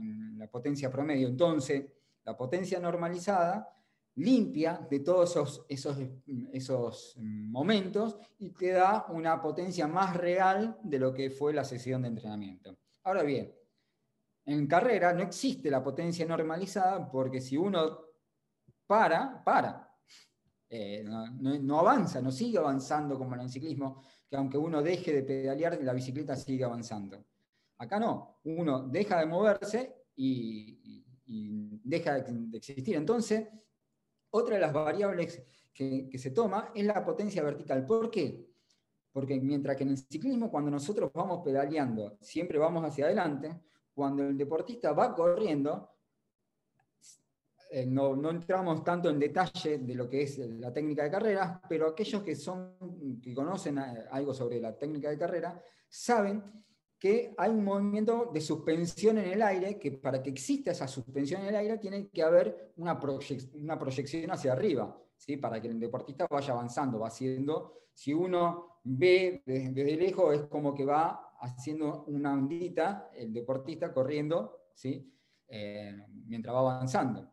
[0.50, 1.28] potencia promedio.
[1.28, 1.84] Entonces,
[2.24, 3.68] la potencia normalizada
[4.16, 5.98] limpia de todos esos, esos,
[6.52, 12.02] esos, momentos y te da una potencia más real de lo que fue la sesión
[12.02, 12.78] de entrenamiento.
[13.02, 13.52] Ahora bien,
[14.46, 18.06] en carrera no existe la potencia normalizada porque si uno
[18.86, 19.82] para, para.
[20.68, 25.12] Eh, no, no, avanza, no sigue avanzando como en el ciclismo, que aunque uno deje
[25.12, 27.24] de pedalear, la bicicleta sigue avanzando.
[27.78, 31.04] Acá no, uno deja de moverse y,
[31.84, 32.96] deja de existir.
[32.96, 33.48] Entonces,
[34.30, 37.84] otra de las variables que, se toma es la potencia vertical.
[37.84, 38.48] ¿Por qué?
[39.12, 43.60] Porque mientras que en el ciclismo, cuando nosotros vamos pedaleando, siempre vamos hacia adelante,
[43.94, 45.90] cuando el deportista va corriendo,
[47.70, 51.60] eh, no, no, entramos tanto en detalle de lo que es la técnica de carrera,
[51.68, 56.42] pero aquellos que, son, que conocen eh, algo sobre la técnica de carrera saben
[56.98, 61.42] que hay un movimiento de suspensión en el aire, que para que exista esa suspensión
[61.42, 62.98] en el aire tiene que haber una,
[63.54, 65.36] una proyección hacia arriba, ¿sí?
[65.36, 70.74] para que el deportista vaya avanzando, va haciendo si uno ve desde, lejos, es como
[70.74, 75.10] que va haciendo una ondita, el deportista corriendo, ¿sí?
[75.48, 77.30] Eh, mientras va avanzando.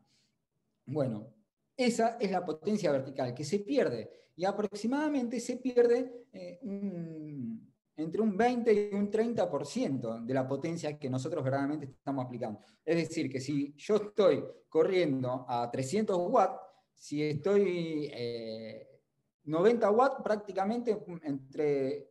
[0.86, 1.34] Bueno,
[1.76, 6.60] esa es la potencia vertical que se pierde y aproximadamente se pierde eh,
[7.96, 12.60] entre un 20 y un 30% de la potencia que nosotros verdaderamente estamos aplicando.
[12.84, 16.60] Es decir, que si yo estoy corriendo a 300 watts,
[16.96, 18.12] si estoy
[19.44, 22.10] 90 eh, watts, prácticamente entre,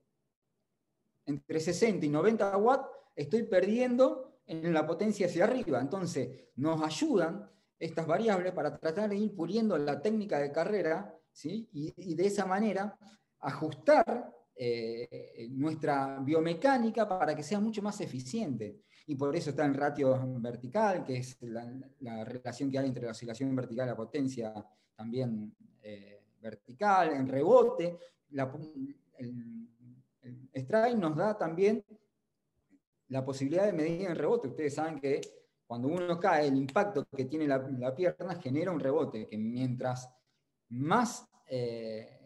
[1.26, 5.80] entre 60 y 90 watts, estoy perdiendo en la potencia hacia arriba.
[5.80, 11.68] Entonces, nos ayudan estas variables para tratar de ir puliendo la técnica de carrera ¿sí?
[11.72, 12.96] y, de esa manera
[13.40, 18.82] ajustar eh, nuestra biomecánica para que sea mucho más eficiente.
[19.06, 23.10] Y por eso está el ratio vertical, que es la, relación que hay entre la
[23.10, 24.54] oscilación vertical y la potencia
[24.94, 27.98] también eh, vertical, en rebote.
[29.18, 29.68] el,
[30.52, 31.84] el, nos da también
[33.08, 34.48] la posibilidad de medir en rebote.
[34.48, 35.20] Ustedes saben que
[35.66, 40.08] cuando uno cae, el impacto que tiene la, pierna genera un rebote, que mientras
[40.68, 42.21] más eh,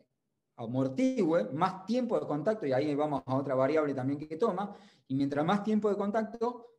[0.57, 4.75] amortigüe, más tiempo de contacto, y ahí vamos a otra variable también que toma,
[5.09, 6.77] y mientras más tiempo de contacto,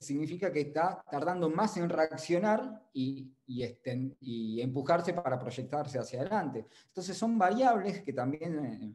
[0.00, 6.66] significa que está tardando más en reaccionar y, y, empujarse para proyectarse hacia adelante.
[6.86, 8.94] Entonces son variables que también eh,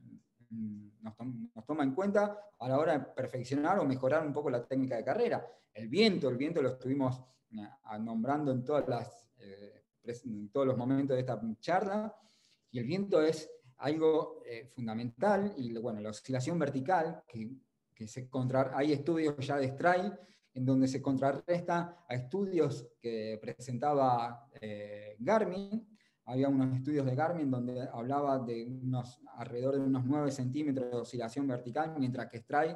[1.02, 4.98] nos, toma en cuenta a la hora de perfeccionar o mejorar un poco la técnica
[4.98, 5.46] de carrera.
[5.74, 10.78] El viento, el viento lo estuvimos eh, nombrando en, todas las, eh, en todos los
[10.78, 12.16] momentos de esta charla,
[12.72, 17.52] y el viento es algo eh, fundamental, y bueno, la oscilación vertical, que,
[17.94, 18.30] que se
[18.74, 20.12] hay estudios ya de Stray,
[20.54, 24.50] en donde se contrarresta a estudios que presentaba
[25.20, 25.88] Garmin,
[26.28, 30.98] había unos estudios de Garmin donde hablaba de unos, alrededor de unos 9 centímetros de
[30.98, 32.76] oscilación vertical, mientras que Stray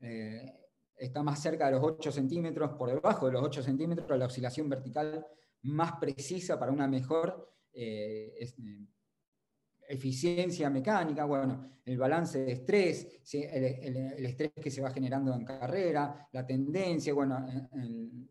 [0.00, 0.44] eh,
[0.96, 4.68] está más cerca de los 8 centímetros, por debajo de los 8 centímetros, la oscilación
[4.68, 5.24] vertical
[5.62, 8.34] más precisa para una mejor eh,
[9.90, 16.28] eficiencia mecánica, bueno, el balance de estrés, el, estrés que se va generando en carrera,
[16.32, 18.30] la tendencia, bueno, en,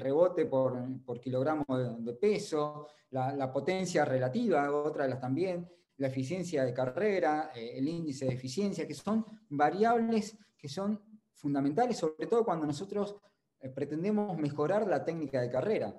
[0.00, 6.74] rebote por, kilogramo de, peso, la, potencia relativa, otra de las también, la eficiencia de
[6.74, 11.00] carrera, eh, el índice de eficiencia, que son variables que son
[11.34, 13.14] fundamentales, sobre todo cuando nosotros
[13.60, 15.94] eh, pretendemos mejorar la técnica de carrera.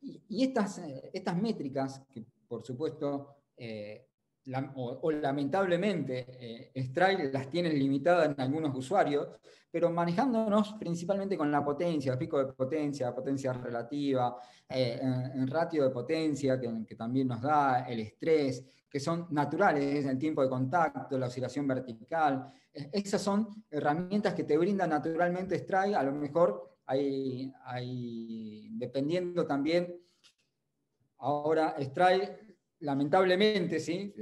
[0.00, 4.08] Y, estas, eh, estas métricas, que por supuesto, eh,
[4.74, 6.26] o, lamentablemente,
[6.74, 9.28] eh, las tienen limitadas en algunos usuarios,
[9.70, 14.36] pero manejándonos principalmente con la potencia, pico de potencia, potencia relativa,
[14.68, 20.18] eh, en, ratio de potencia, que, también nos da el estrés, que son naturales, el
[20.18, 22.52] tiempo de contacto, la oscilación vertical.
[22.72, 29.94] esas son herramientas que te brinda naturalmente Strike, a lo mejor hay, hay dependiendo también
[31.20, 34.14] Ahora, Strike, lamentablemente, sí,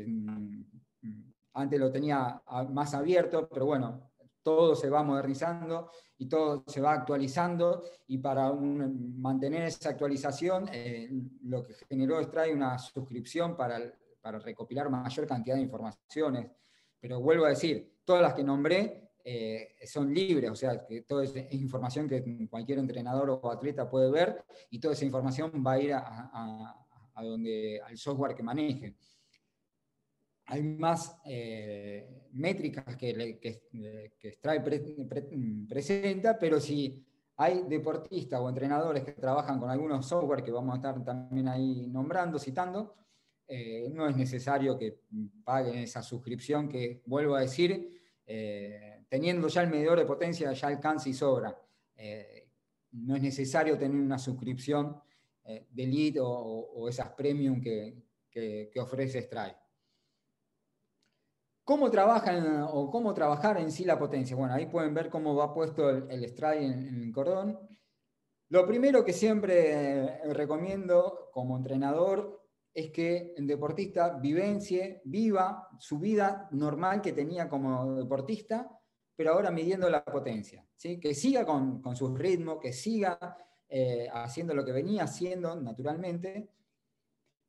[1.54, 4.10] antes lo tenía más abierto, pero bueno,
[4.42, 11.08] todo se va modernizando y todo se va actualizando y para mantener esa actualización, eh,
[11.44, 13.80] lo que generó Strike una suscripción para,
[14.20, 16.50] para recopilar mayor cantidad de informaciones.
[16.98, 21.22] Pero vuelvo a decir, todas las que nombré eh, son libres, o sea, que toda
[21.22, 25.80] es información que cualquier entrenador o atleta puede ver y toda esa información va a
[25.80, 26.87] ir a
[27.22, 28.94] donde, al software que maneje.
[30.46, 37.04] Hay más eh, métricas que, que, Stripe presenta, pero si
[37.36, 41.86] hay deportistas o entrenadores que trabajan con algunos software que vamos a estar también ahí
[41.88, 42.94] nombrando, citando,
[43.46, 45.02] eh, no es necesario que
[45.44, 50.68] paguen esa suscripción que, vuelvo a decir, eh, teniendo ya el medidor de potencia ya
[50.68, 51.54] alcanza y sobra.
[52.92, 54.98] no es necesario tener una suscripción
[55.48, 58.04] eh, o, esas premium que,
[58.78, 59.56] ofrece Stripe.
[61.64, 64.36] ¿Cómo trabajan o cómo trabajar en sí la potencia?
[64.36, 67.58] Bueno, ahí pueden ver cómo va puesto el, el en, el cordón.
[68.50, 75.98] Lo primero que siempre eh, recomiendo como entrenador es que el deportista vivencie, viva su
[75.98, 78.70] vida normal que tenía como deportista,
[79.16, 80.64] pero ahora midiendo la potencia.
[80.76, 81.00] ¿sí?
[81.00, 83.36] Que siga con, con su ritmo, que siga
[83.68, 86.48] eh, haciendo lo que venía haciendo naturalmente,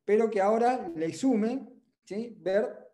[0.04, 1.68] pero que ahora le sume
[2.38, 2.92] ver,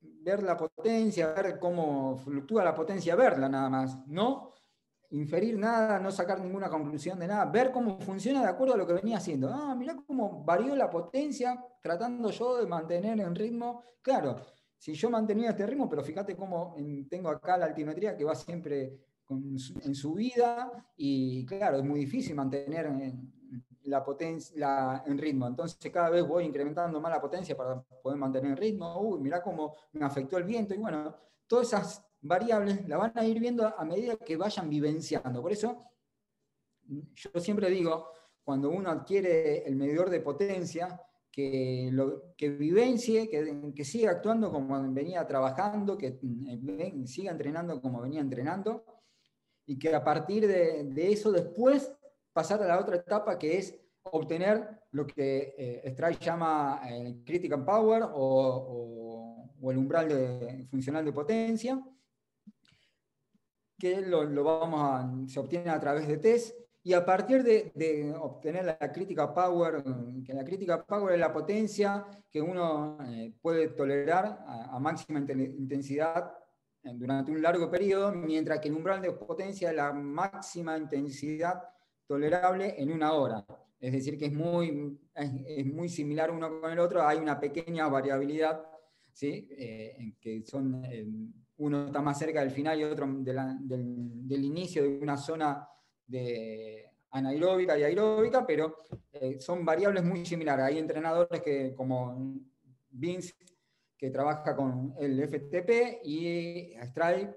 [0.00, 4.54] ver la potencia, ver cómo fluctúa la potencia, verla nada más, no
[5.10, 8.86] inferir nada, no sacar ninguna conclusión de nada, ver cómo funciona de acuerdo a lo
[8.86, 9.50] que venía haciendo.
[9.52, 13.82] Ah, mirá cómo varió la potencia tratando yo de mantener en ritmo.
[14.02, 14.36] Claro,
[14.76, 16.76] si yo mantenía este ritmo, pero fíjate cómo
[17.08, 22.86] tengo acá la altimetría que va siempre en subida y claro, es muy difícil mantener
[22.86, 23.32] en,
[23.84, 25.46] la potencia en ritmo.
[25.46, 29.00] Entonces cada vez voy incrementando más la potencia para poder mantener el ritmo.
[29.00, 30.74] Uy, mirá cómo me afectó el viento.
[30.74, 31.14] Y bueno,
[31.46, 35.40] todas esas variables la van a ir viendo a medida que vayan vivenciando.
[35.40, 35.78] Por eso,
[36.86, 38.08] yo siempre digo,
[38.44, 41.00] cuando uno adquiere el medidor de potencia,
[41.30, 41.92] que,
[42.36, 48.20] que vivencie, que, que siga actuando como venía trabajando, que eh, siga entrenando como venía
[48.20, 48.84] entrenando,
[49.68, 51.94] y que a partir de, de eso después
[52.32, 58.02] pasar a la otra etapa que es obtener lo que eh, llama el critical power
[58.14, 61.84] o, o, el umbral de, funcional de potencia,
[63.78, 67.70] que lo, lo, vamos a, se obtiene a través de test, y a partir de,
[67.74, 69.84] de, obtener la critical power,
[70.24, 75.18] que la critical power es la potencia que uno eh, puede tolerar a, a máxima
[75.18, 76.32] intensidad
[76.94, 81.62] durante un largo periodo, mientras que el umbral de potencia es la máxima intensidad
[82.06, 83.44] tolerable en una hora.
[83.80, 87.86] Es decir, que es muy, es, muy similar uno con el otro, hay una pequeña
[87.88, 88.64] variabilidad,
[89.12, 89.48] ¿sí?
[89.50, 91.06] Eh, que son, eh,
[91.58, 95.68] uno está más cerca del final y otro del, del, inicio de una zona
[96.06, 98.76] de anaeróbica y aeróbica, pero
[99.12, 100.66] eh, son variables muy similares.
[100.66, 102.40] Hay entrenadores que, como
[102.90, 103.34] Vince,
[103.98, 107.36] que trabaja con el FTP y Stripe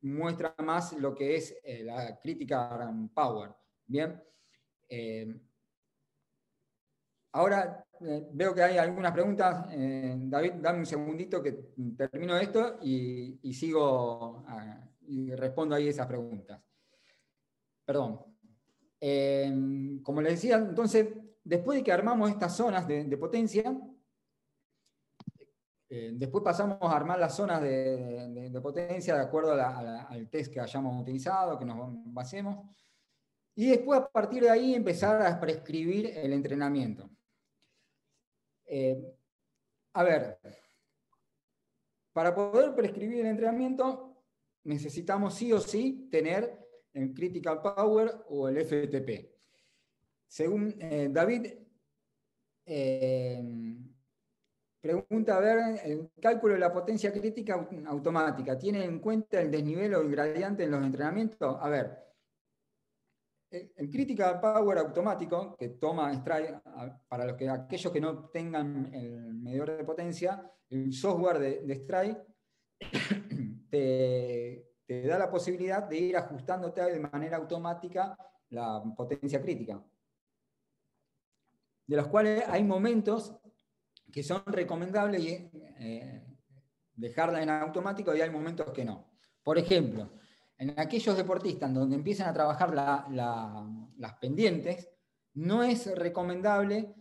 [0.00, 3.50] muestra más lo que es la crítica power.
[3.86, 4.20] Bien.
[4.88, 5.40] Eh,
[7.32, 9.66] ahora eh, veo que hay algunas preguntas.
[9.70, 11.52] Eh, David, dame un segundito que
[11.96, 16.60] termino esto y, sigo ah, y respondo ahí esas preguntas.
[17.84, 18.20] Perdón.
[20.02, 21.08] como les decía, entonces,
[21.42, 23.76] después de que armamos estas zonas de, potencia,
[26.14, 31.58] después pasamos a armar las zonas de, potencia de acuerdo al test que hayamos utilizado,
[31.58, 32.66] que nos basemos.
[33.54, 37.10] Y después a partir de ahí empezar a prescribir el entrenamiento.
[38.64, 39.14] Eh,
[39.92, 40.38] a ver,
[42.12, 44.24] para poder prescribir el entrenamiento
[44.64, 46.58] necesitamos sí o sí tener
[46.94, 49.30] el Critical Power o el FTP.
[50.26, 51.52] Según eh, David,
[52.64, 53.42] eh,
[54.82, 59.94] pregunta, a ver, el cálculo de la potencia crítica automática, ¿tiene en cuenta el desnivel
[59.94, 61.56] o el gradiente en los entrenamientos?
[61.60, 62.02] A ver,
[63.50, 66.60] el Critical Power automático, que toma strike,
[67.08, 71.74] para los que, aquellos que no tengan el medidor de potencia, el software de, de
[71.74, 72.18] strike
[73.70, 78.16] te, da la posibilidad de ir ajustándote de manera automática
[78.50, 79.82] la potencia crítica.
[81.86, 83.36] De los cuales hay momentos
[84.12, 85.22] que son recomendables
[85.80, 86.22] eh,
[86.94, 89.10] dejarla en automático y hay momentos que no.
[89.42, 90.12] Por ejemplo,
[90.58, 94.88] en aquellos deportistas donde empiezan a trabajar las pendientes,
[95.34, 96.94] no es recomendable,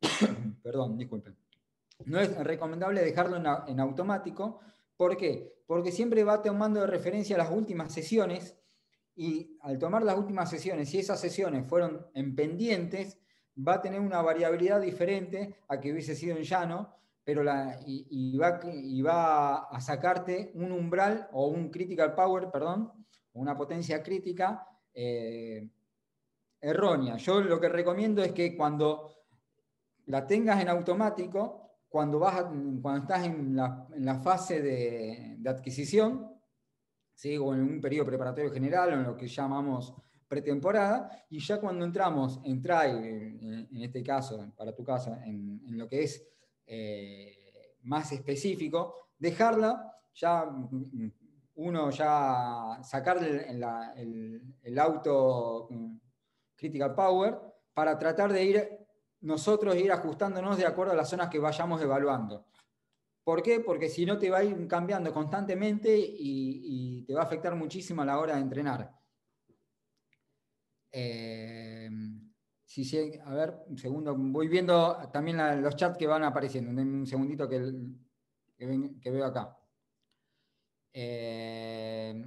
[0.62, 1.36] perdón, disculpen,
[2.04, 3.36] no es recomendable dejarlo
[3.66, 4.60] en, automático.
[4.96, 5.64] ¿Por qué?
[5.66, 8.56] Porque siempre va tomando de referencia las últimas sesiones
[9.14, 13.18] y al tomar las últimas sesiones, si esas sesiones fueron en pendientes,
[13.56, 16.94] va a tener una variabilidad diferente a que hubiese sido en llano,
[17.24, 22.92] pero la, y, va, a sacarte un umbral o un critical power, perdón,
[23.34, 25.68] una potencia crítica eh,
[26.60, 27.16] errónea.
[27.16, 29.12] Yo lo que recomiendo es que cuando
[30.06, 32.44] la tengas en automático, cuando, vas
[32.80, 36.32] cuando estás en la, fase de, adquisición,
[37.14, 37.36] ¿sí?
[37.36, 39.94] o en un periodo preparatorio general, o en lo que llamamos
[40.32, 42.88] pretemporada, y ya cuando entramos en try,
[43.70, 46.26] en este caso, para tu caso, en lo que es
[46.66, 50.50] eh, más específico, dejarla ya
[51.56, 55.68] uno ya sacar el, auto
[56.56, 57.38] critical power
[57.74, 58.78] para tratar de ir
[59.20, 62.46] nosotros ir ajustándonos de acuerdo a las zonas que vayamos evaluando.
[63.22, 63.60] ¿Por qué?
[63.60, 68.00] Porque si no te va a ir cambiando constantemente y, te va a afectar muchísimo
[68.00, 69.01] a la hora de entrenar.
[70.92, 71.90] Eh,
[73.24, 76.70] a ver, un segundo, voy viendo también los chats que van apareciendo.
[76.70, 77.60] Un segundito que,
[79.10, 79.58] veo acá.
[80.92, 82.24] Eh,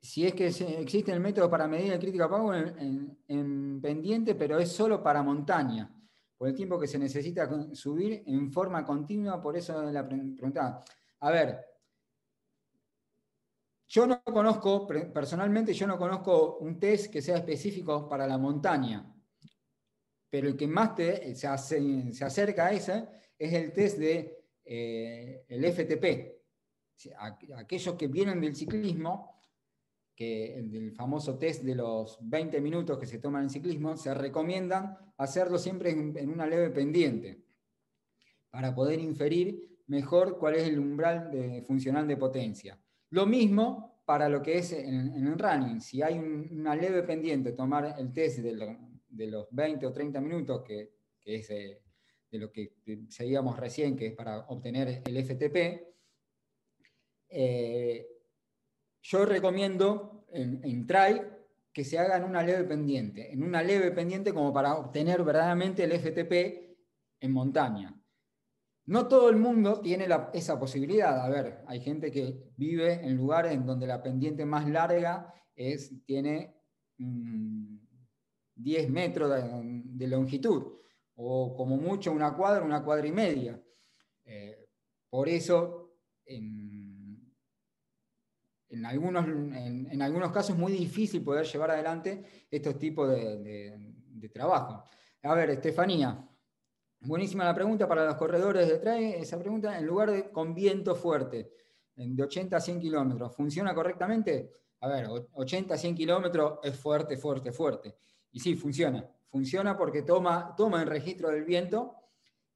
[0.00, 4.70] si es que existe el método para medir el crítica power en, pendiente, pero es
[4.70, 5.90] solo para montaña,
[6.36, 10.84] por el tiempo que se necesita subir en forma continua, por eso la pregunta.
[11.20, 11.73] A ver,
[13.94, 19.08] Yo no conozco, personalmente yo no conozco un test que sea específico para la montaña,
[20.28, 23.06] pero el que más te, se, acerca a ese
[23.38, 27.14] es el test de eh, FTP.
[27.56, 29.40] Aquellos que vienen del ciclismo,
[30.12, 34.12] que el del famoso test de los 20 minutos que se toman en ciclismo, se
[34.12, 37.44] recomiendan hacerlo siempre en, una leve pendiente
[38.50, 41.30] para poder inferir mejor cuál es el umbral
[41.64, 42.83] funcional de potencia.
[43.14, 45.80] Lo mismo para lo que es en, el running.
[45.80, 48.54] Si hay una leve pendiente, tomar el test de,
[49.28, 51.80] los 20 o 30 minutos, que, es de,
[52.32, 52.72] lo que
[53.08, 55.94] seguíamos recién, que es para obtener el FTP,
[57.28, 58.04] eh,
[59.00, 60.84] yo recomiendo en, en
[61.72, 65.84] que se haga en una leve pendiente, en una leve pendiente como para obtener verdaderamente
[65.84, 66.76] el FTP
[67.20, 67.94] en montaña.
[68.86, 71.24] No todo el mundo tiene esa posibilidad.
[71.24, 76.04] A ver, hay gente que vive en lugares en donde la pendiente más larga es,
[76.04, 76.54] tiene
[76.96, 80.80] 10 mm, metros de, longitud,
[81.14, 83.58] o como mucho una cuadra, una cuadra y media.
[84.24, 84.68] Eh,
[85.08, 87.32] por eso, en,
[88.84, 93.78] algunos, en, algunos casos es muy difícil poder llevar adelante estos tipos de,
[94.08, 94.84] de trabajo.
[95.22, 96.28] A ver, Estefanía,
[97.06, 100.94] Buenísima la pregunta para los corredores de trae esa pregunta, en lugar de con viento
[100.94, 101.52] fuerte,
[101.94, 104.50] de 80 a 100 kilómetros, ¿funciona correctamente?
[104.80, 107.94] A ver, 80 a 100 kilómetros es fuerte, fuerte, fuerte.
[108.32, 109.06] Y sí, funciona.
[109.28, 111.94] Funciona porque toma, toma el registro del viento,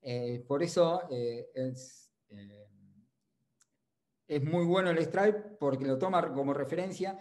[0.01, 2.69] eh, por eso eh, es, eh,
[4.27, 7.19] es muy bueno el strike porque lo toma como referencia.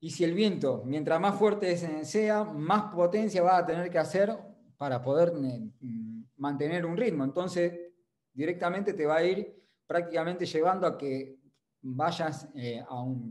[0.00, 4.36] Y si el viento, mientras más fuerte sea, más potencia va a tener que hacer
[4.80, 5.34] para poder
[6.40, 7.22] mantener un ritmo.
[7.22, 7.72] Entonces,
[8.32, 9.54] directamente te va a ir
[9.86, 11.38] prácticamente llevando a que
[11.82, 12.84] vayas eh,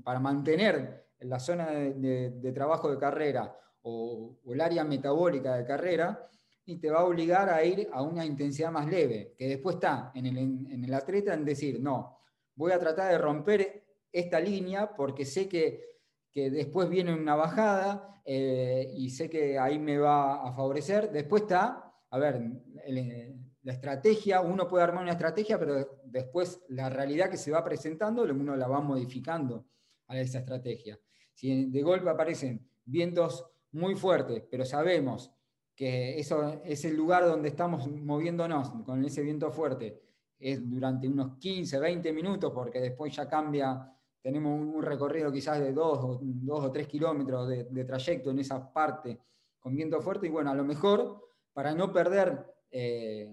[0.03, 6.27] para mantener la zona de, trabajo de carrera o, el área metabólica de carrera
[6.65, 10.11] y te va a obligar a ir a una intensidad más leve, que después está
[10.13, 12.19] en el, atleta en decir, no,
[12.55, 15.87] voy a tratar de romper esta línea porque sé que,
[16.31, 21.11] después viene una bajada eh, y sé que ahí me va a favorecer.
[21.11, 22.41] Después está a ver,
[23.61, 28.23] la estrategia, uno puede armar una estrategia, pero después la realidad que se va presentando,
[28.23, 29.67] uno la va modificando
[30.07, 30.99] a esa estrategia.
[31.33, 35.31] Si de golpe aparecen vientos muy fuertes, pero sabemos
[35.75, 40.01] que eso es el lugar donde estamos moviéndonos con ese viento fuerte,
[40.39, 45.71] es durante unos 15, 20 minutos, porque después ya cambia, tenemos un recorrido quizás de
[45.71, 49.19] 2 o 3 kilómetros de trayecto en esa parte
[49.59, 51.28] con viento fuerte, y bueno, a lo mejor
[51.59, 52.41] para no perder
[52.71, 53.29] eh,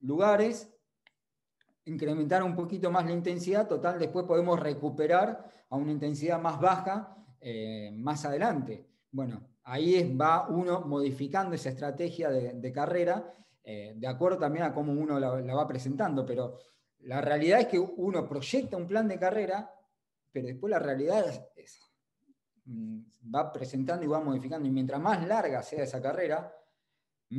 [0.00, 0.70] lugares,
[1.86, 7.16] incrementar un poquito más la intensidad, total, después podemos recuperar a una intensidad más baja
[7.40, 8.86] eh, más adelante.
[9.10, 14.92] Bueno, ahí va uno modificando esa estrategia de, carrera, eh, de acuerdo también a cómo
[14.92, 16.58] uno la, va presentando, pero
[16.98, 19.74] la realidad es que uno proyecta un plan de carrera,
[20.30, 21.24] pero después la realidad
[22.66, 23.00] mm,
[23.34, 26.54] va presentando y va modificando, y mientras más larga sea esa carrera,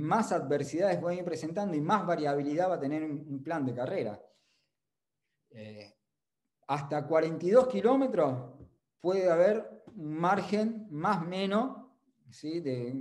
[0.02, 4.22] más adversidades pueden ir presentando y más variabilidad va a tener un, plan de carrera.
[5.52, 5.94] Eh,
[6.68, 8.56] hasta 42 kilómetros
[9.00, 11.78] puede haber un margen más o menos
[12.30, 12.60] ¿sí?
[12.62, 12.92] de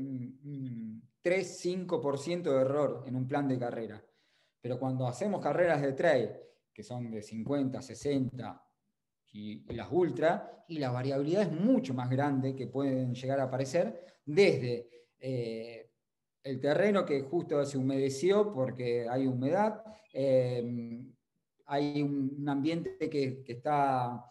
[1.22, 4.05] 3-5% de error en un plan de carrera.
[4.61, 6.30] Pero cuando hacemos carreras de trail,
[6.72, 8.64] que son de 50, 60
[9.32, 14.05] y, las ultra, y la variabilidad es mucho más grande que pueden llegar a aparecer
[14.24, 14.88] desde
[15.18, 15.91] eh,
[16.43, 19.82] el terreno que justo se humedeció porque hay humedad,
[20.12, 21.05] eh,
[21.66, 24.24] hay un, ambiente que, está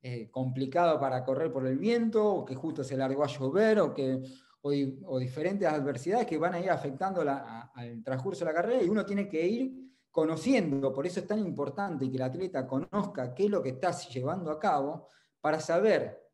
[0.00, 3.92] eh, complicado para correr por el viento, o que justo se largó a llover, o,
[3.92, 4.22] que,
[4.60, 9.04] o, diferentes adversidades que van a ir afectando al transcurso de la carrera y uno
[9.04, 13.50] tiene que ir conociendo, por eso es tan importante que el atleta conozca qué es
[13.50, 15.08] lo que está llevando a cabo
[15.42, 16.25] para saber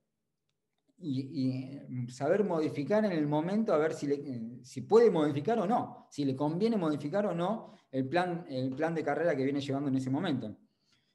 [1.02, 5.66] y, mm, saber modificar en el momento a ver si, eh, si puede modificar o
[5.66, 9.60] no, si le conviene modificar o no el plan, el plan de carrera que viene
[9.60, 10.56] llevando en ese momento.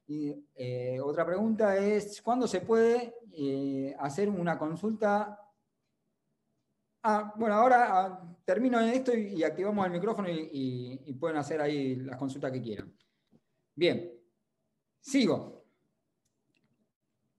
[0.07, 5.39] Y eh, otra pregunta es, ¿cuándo se puede eh, hacer una consulta?
[7.03, 11.61] Ah, bueno, ahora ah, termino en esto y, activamos el micrófono y, y pueden hacer
[11.61, 12.93] ahí las consultas que quieran.
[13.75, 14.11] Bien,
[14.99, 15.65] sigo.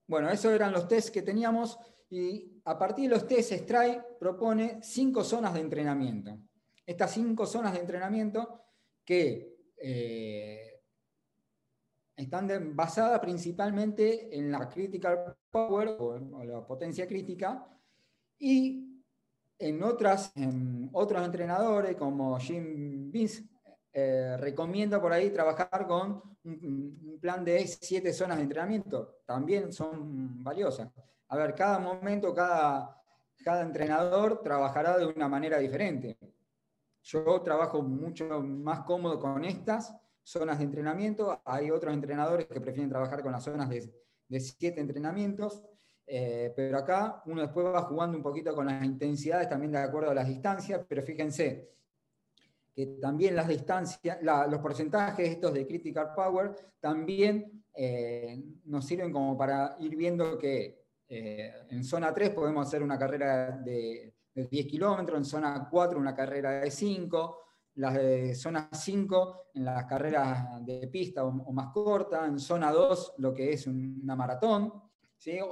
[0.07, 1.77] Bueno, esos eran los tests que teníamos.
[2.09, 6.37] Y a partir de los test, Stray propone cinco zonas de entrenamiento.
[6.85, 8.61] Estas cinco zonas de entrenamiento
[9.05, 10.81] que eh,
[12.15, 17.65] están basadas principalmente en la critical power o, la potencia crítica
[18.37, 19.03] y
[19.57, 20.33] en, otras,
[20.91, 23.43] otros entrenadores como Jim Vince
[23.93, 29.19] eh, recomienda por ahí trabajar con un, plan de siete zonas de entrenamiento.
[29.25, 30.89] También son valiosas.
[31.29, 33.01] A ver, cada momento, cada,
[33.43, 36.17] cada entrenador trabajará de una manera diferente.
[37.03, 41.39] Yo trabajo mucho más cómodo con estas zonas de entrenamiento.
[41.45, 43.93] Hay otros entrenadores que prefieren trabajar con las zonas de,
[44.27, 45.63] de siete entrenamientos.
[46.11, 50.09] Eh, pero acá uno después va jugando un poquito con las intensidades también de acuerdo
[50.09, 51.69] a las distancias, pero fíjense
[52.73, 59.37] que también las distancias, los porcentajes estos de critical power también eh, nos sirven como
[59.37, 60.78] para ir viendo que
[61.09, 66.15] eh, en zona 3 podemos hacer una carrera de, 10 kilómetros, en zona 4 una
[66.15, 67.39] carrera de 5,
[67.75, 73.15] las de zona 5 en las carreras de pista o, más corta, en zona 2
[73.17, 74.71] lo que es una maratón,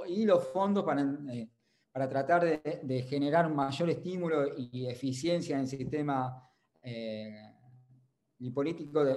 [0.06, 1.50] y los fondos para, eh,
[1.92, 6.42] para tratar de, generar un mayor estímulo y eficiencia en el sistema
[6.82, 7.52] eh,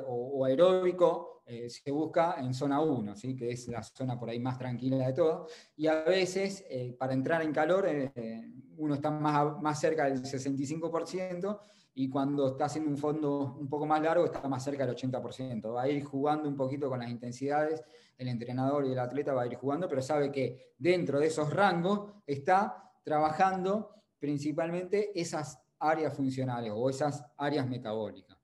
[0.07, 3.35] o, aeróbico eh, se busca en zona 1, ¿sí?
[3.35, 5.47] que es la zona por ahí más tranquila de todo.
[5.75, 10.23] Y a veces, eh, para entrar en calor, eh, uno está más, más cerca del
[10.23, 11.59] 65%,
[11.93, 15.73] y cuando está haciendo un fondo un poco más largo, está más cerca del 80%.
[15.73, 17.83] Va a ir jugando un poquito con las intensidades,
[18.17, 21.51] el entrenador y el atleta va a ir jugando, pero sabe que dentro de esos
[21.51, 23.89] rangos está trabajando
[24.19, 28.40] principalmente esas áreas funcionales o esas áreas metabólicas.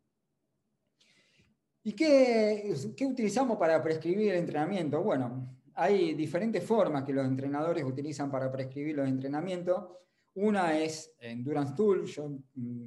[1.87, 2.75] ¿Y qué,
[3.05, 5.01] utilizamos para prescribir el entrenamiento?
[5.01, 9.85] Bueno, hay diferentes formas que los entrenadores utilizan para prescribir los entrenamientos.
[10.33, 12.85] Una es Endurance Tool, yo mm,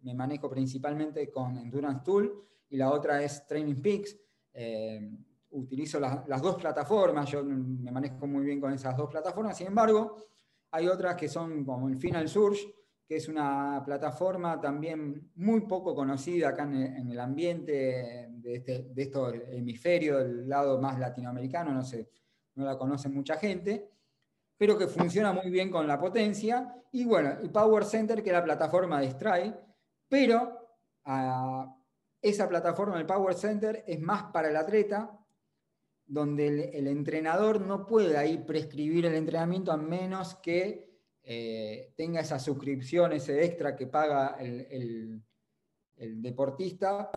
[0.00, 4.16] me manejo principalmente con Endurance Tool, y la otra es Training Peaks.
[4.54, 5.18] Eh,
[5.50, 10.16] utilizo las dos plataformas, yo me manejo muy bien con esas dos plataformas, sin embargo,
[10.70, 12.74] hay otras que son como el Final Surge,
[13.10, 19.02] que es una plataforma también muy poco conocida acá en el, ambiente de, este, de
[19.02, 22.08] estos hemisferios, del lado más latinoamericano, no, sé,
[22.54, 23.90] no la conoce mucha gente,
[24.56, 26.72] pero que funciona muy bien con la potencia.
[26.92, 29.58] Y bueno, y Power Center, que es la plataforma de Stripe,
[30.08, 31.76] pero ah,
[32.22, 35.18] esa plataforma del Power Center es más para el atleta,
[36.06, 40.89] donde el, el entrenador no puede ahí prescribir el entrenamiento a menos que
[41.32, 45.22] eh, tenga esa suscripción, ese extra que paga el,
[45.96, 47.08] deportista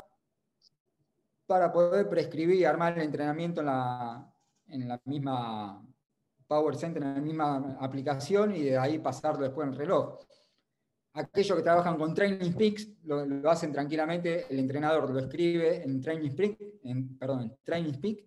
[1.48, 4.32] para poder prescribir y armar el entrenamiento en la,
[4.68, 5.84] en la misma
[6.46, 10.20] Power Center, en la misma aplicación y de ahí pasarlo después en el reloj.
[11.14, 16.36] Aquellos que trabajan con Training Peaks lo, hacen tranquilamente, el entrenador lo escribe en Training
[16.36, 18.26] Peak, en, perdón, Training Peak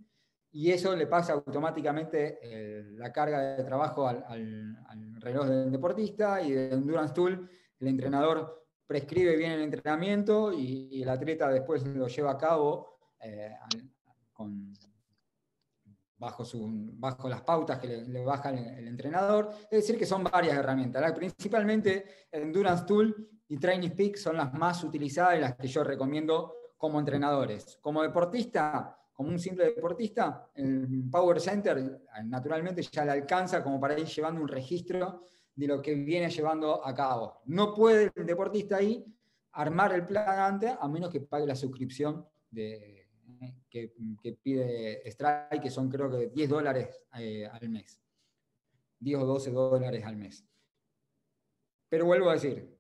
[0.56, 4.74] y eso le pasa automáticamente eh, la carga de trabajo al,
[5.20, 11.10] reloj del deportista y de Endurance Tool el entrenador prescribe bien el entrenamiento y, el
[11.10, 13.54] atleta después lo lleva a cabo eh,
[16.16, 16.48] bajo,
[16.94, 19.50] bajo, las pautas que le, baja el, entrenador.
[19.64, 21.12] Es decir, que son varias herramientas.
[21.12, 26.54] Principalmente Endurance Tool y Training Peak son las más utilizadas y las que yo recomiendo
[26.78, 27.78] como entrenadores.
[27.82, 33.98] Como deportista, como un simple deportista, el Power Center naturalmente ya le alcanza como para
[33.98, 35.22] ir llevando un registro
[35.54, 37.40] de lo que viene llevando a cabo.
[37.46, 39.02] No puede el deportista ahí
[39.52, 43.08] armar el plan antes a menos que pague la suscripción de,
[43.70, 43.90] que,
[44.42, 47.98] pide Strike, que son creo que 10 dólares eh, al mes.
[49.00, 50.44] 10 o 12 dólares al mes.
[51.88, 52.76] Pero vuelvo a decir,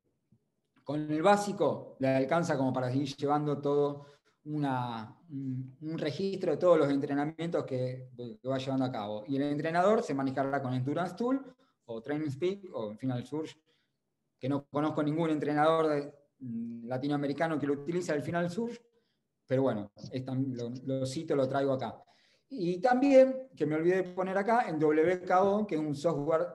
[0.84, 4.15] con el básico le alcanza como para seguir llevando todo
[4.46, 8.10] un, registro de todos los entrenamientos que,
[8.48, 9.24] va llevando a cabo.
[9.26, 11.54] Y el entrenador se manejará con Endurance Tool
[11.86, 13.56] o Training Speed o Final Surge,
[14.38, 18.80] que no conozco ningún entrenador mm, latinoamericano que lo utilice el Final Surge,
[19.46, 19.92] pero bueno,
[20.52, 22.02] lo, lo, cito, lo traigo acá.
[22.48, 26.46] Y también, que me olvidé de poner acá, en WKO, que es un software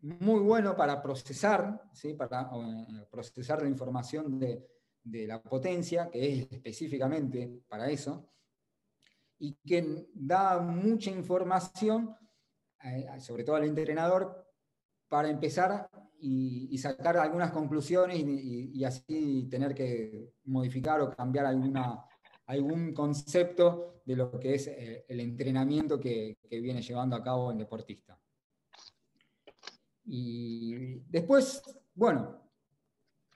[0.00, 2.14] muy bueno para procesar, ¿sí?
[2.14, 4.75] para eh, procesar la información de,
[5.06, 8.28] de la potencia, que es específicamente para eso,
[9.38, 12.16] y que da mucha información,
[12.82, 14.44] eh, sobre todo al entrenador,
[15.08, 15.88] para empezar
[16.18, 22.04] y, sacar algunas conclusiones y, así tener que modificar o cambiar alguna,
[22.46, 27.52] algún concepto de lo que es eh, el entrenamiento que, que viene llevando a cabo
[27.52, 28.18] el deportista.
[30.04, 31.62] Y después,
[31.94, 32.45] bueno,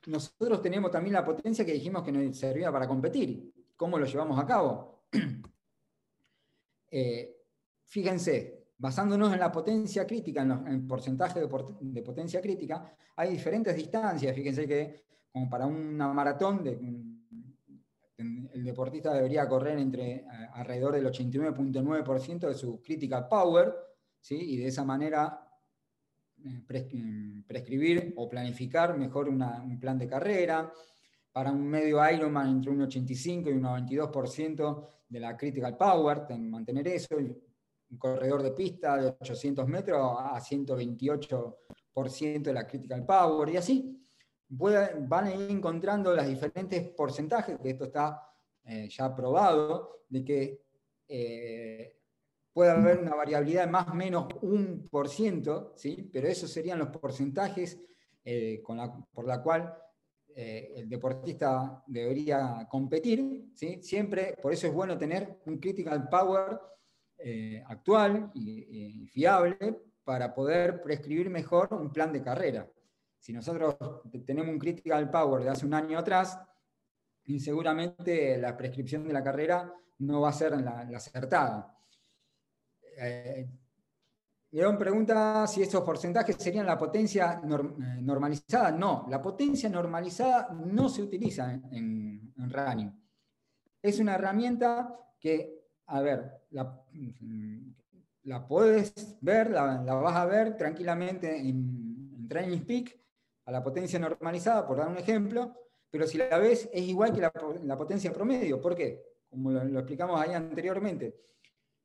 [0.06, 3.52] nosotros tenemos también la potencia que dijimos que nos servía para competir.
[3.76, 5.04] ¿Cómo lo llevamos a cabo?
[6.90, 7.36] eh,
[7.84, 14.34] fíjense, basándonos en la potencia crítica, en, el porcentaje de, potencia crítica, hay diferentes distancias.
[14.34, 16.66] Fíjense que como para una maratón,
[18.16, 23.74] el deportista debería correr entre alrededor del 89.9% de su critical power,
[24.20, 24.36] ¿sí?
[24.36, 25.49] y de esa manera
[27.46, 30.72] prescribir o planificar mejor un plan de carrera.
[31.32, 36.88] Para un medio Ironman entre un 85 y un 92% de la critical power, mantener
[36.88, 37.16] eso.
[37.16, 43.96] Un corredor de pista de 800 metros a 128% de la critical power y así.
[44.48, 48.22] van a ir encontrando los diferentes porcentajes, que esto está
[48.64, 50.64] eh, ya probado, de que
[51.06, 51.99] eh,
[52.52, 56.08] puede haber una variabilidad de más o menos un por ciento, ¿sí?
[56.12, 57.80] pero esos serían los porcentajes
[58.24, 58.62] eh,
[59.12, 59.72] por la cual
[60.34, 63.50] eh, el deportista debería competir.
[63.54, 63.82] ¿sí?
[63.82, 66.60] Siempre, por eso es bueno tener un critical power
[67.18, 69.56] eh, actual y, fiable
[70.04, 72.68] para poder prescribir mejor un plan de carrera.
[73.18, 73.76] Si nosotros
[74.24, 76.38] tenemos un critical power de hace un año atrás,
[77.38, 81.79] seguramente la prescripción de la carrera no va a ser la acertada.
[82.96, 83.48] Eh,
[84.52, 88.72] León pregunta si esos porcentajes serían la potencia eh, normalizada.
[88.72, 92.92] No, la potencia normalizada no se utiliza en, running.
[93.80, 96.84] Es una herramienta que, a ver, la,
[98.24, 102.98] la puedes ver, la, vas a ver tranquilamente en, en Training Peak
[103.44, 105.54] a la potencia normalizada, por dar un ejemplo,
[105.90, 108.60] pero si la ves es igual que la, potencia promedio.
[108.60, 109.02] ¿Por qué?
[109.28, 111.14] Como lo explicamos ahí anteriormente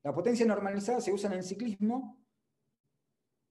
[0.06, 2.24] la potencia normalizada se usa en el ciclismo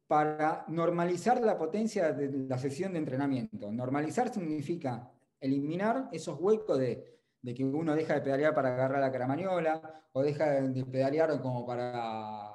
[0.06, 3.72] para normalizar la potencia de la sesión de entrenamiento.
[3.72, 10.06] Normalizar significa eliminar esos huecos de, que uno deja de pedalear para agarrar la caramaniola,
[10.12, 12.52] o deja de pedalear como para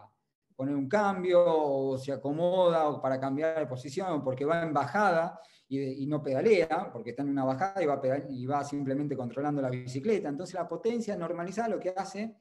[0.56, 5.42] poner un cambio, o se acomoda, o para cambiar de posición, porque va en bajada
[5.68, 9.70] y, no pedalea, porque está en una bajada y va, y va simplemente controlando la
[9.70, 10.30] bicicleta.
[10.30, 12.38] Entonces la potencia normalizada lo que hace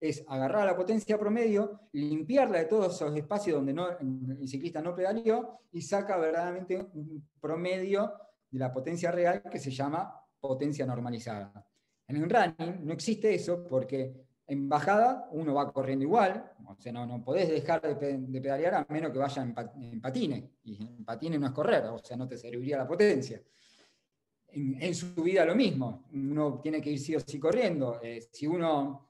[0.00, 4.94] es agarrar la potencia promedio, limpiarla de todos esos espacios donde no, el ciclista no
[4.94, 8.12] pedaleó y saca verdaderamente un promedio
[8.50, 11.66] de la potencia real que se llama potencia normalizada.
[12.08, 16.92] En el running no existe eso porque en bajada uno va corriendo igual, o sea,
[16.92, 21.38] no, no podés dejar de, pedalear a menos que vaya en, patine, y en patine
[21.38, 23.40] no es correr, o sea, no te serviría la potencia.
[24.52, 28.00] En, su vida lo mismo, uno tiene que ir sí o sí corriendo.
[28.02, 29.09] Eh, si uno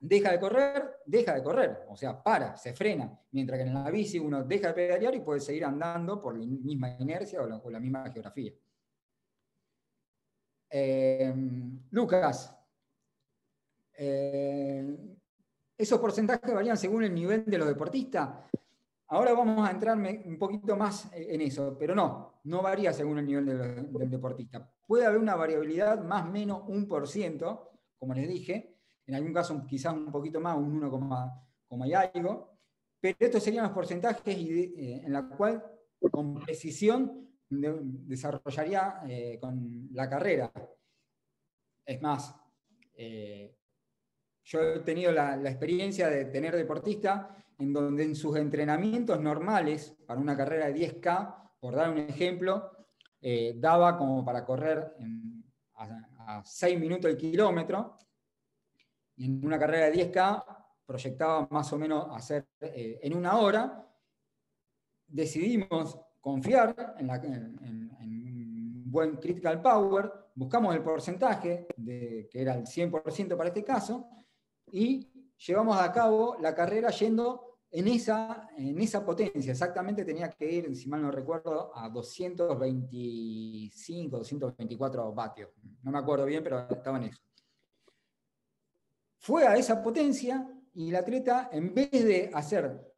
[0.00, 3.90] deja de correr, deja de correr, o sea, para, se frena, mientras que en la
[3.90, 7.80] bici uno deja de pedalear y puede seguir andando por la misma inercia o la,
[7.80, 8.52] misma geografía.
[10.70, 11.34] Eh,
[11.90, 12.54] Lucas,
[13.96, 14.96] eh,
[15.76, 18.30] esos porcentajes varían según el nivel de los deportistas.
[19.08, 23.26] Ahora vamos a entrarme un poquito más en eso, pero no, no varía según el
[23.26, 24.70] nivel del deportista.
[24.86, 28.77] Puede haber una variabilidad más o menos un por ciento, como les dije,
[29.08, 32.58] en algún caso quizás un poquito más, un 1, y algo,
[33.00, 35.64] pero estos serían los porcentajes eh, en la cual
[36.10, 40.52] con precisión desarrollaría eh, con la carrera.
[41.86, 42.34] Es más,
[42.94, 43.56] eh,
[44.44, 50.20] yo he tenido la, experiencia de tener deportista en donde en sus entrenamientos normales para
[50.20, 52.72] una carrera de 10K, por dar un ejemplo,
[53.56, 54.94] daba como para correr
[55.74, 57.98] a 6 minutos el kilómetro,
[59.18, 60.44] en una carrera de 10K
[60.86, 63.84] proyectaba más o menos hacer eh, en una hora.
[65.06, 73.48] Decidimos confiar en, un buen critical power, buscamos el porcentaje, que era el 100% para
[73.48, 74.08] este caso,
[74.72, 75.06] y
[75.46, 79.52] llevamos a cabo la carrera yendo en esa, en esa potencia.
[79.52, 85.50] Exactamente tenía que ir, si mal no recuerdo, a 225, 224 vatios.
[85.82, 87.20] No me acuerdo bien, pero estaba en eso
[89.18, 92.94] fue a esa potencia y el atleta, en vez de hacer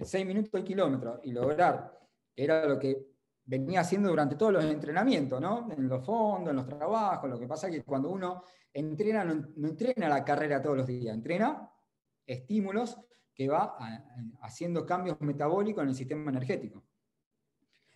[0.00, 1.98] 6 eh, minutos al kilómetro y lograr,
[2.34, 3.06] era lo que
[3.44, 5.68] venía haciendo durante todos los entrenamientos, ¿no?
[5.70, 8.42] en los fondos, en los trabajos, lo que pasa es que cuando uno
[8.72, 11.70] entrena, no, entrena la carrera todos los días, entrena
[12.26, 12.98] estímulos
[13.34, 13.76] que va
[14.42, 16.84] haciendo cambios metabólicos en el sistema energético.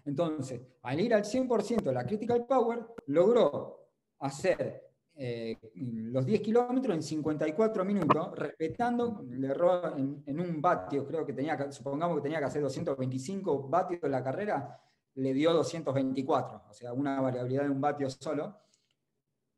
[0.05, 4.82] Entonces, al ir al 100% de la critical power, logró hacer
[5.15, 11.35] eh, los 10 kilómetros en 54 minutos, respetando, le erró en, un vatio, creo que
[11.35, 14.81] tenía, supongamos que tenía que hacer 225 vatios la carrera,
[15.15, 18.59] le dio 224, o sea, una variabilidad de un vatio solo.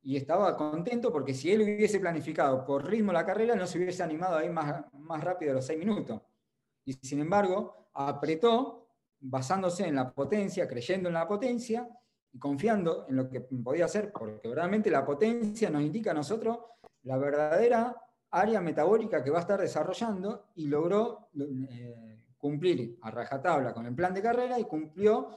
[0.03, 4.03] y estaba contento porque si él hubiese planificado por ritmo la carrera, no se hubiese
[4.03, 6.21] animado a ir más, más rápido los seis minutos.
[6.85, 8.89] Y sin embargo, apretó
[9.21, 11.89] basándose en la potencia, creyendo en la potencia
[12.35, 16.59] y confiando en lo que podía hacer, porque realmente la potencia nos indica a nosotros
[17.05, 17.97] la verdadera
[18.31, 23.95] área metabólica que va a estar desarrollando y logró eh, cumplir a rajatabla con el
[23.95, 25.29] plan de carrera y cumplió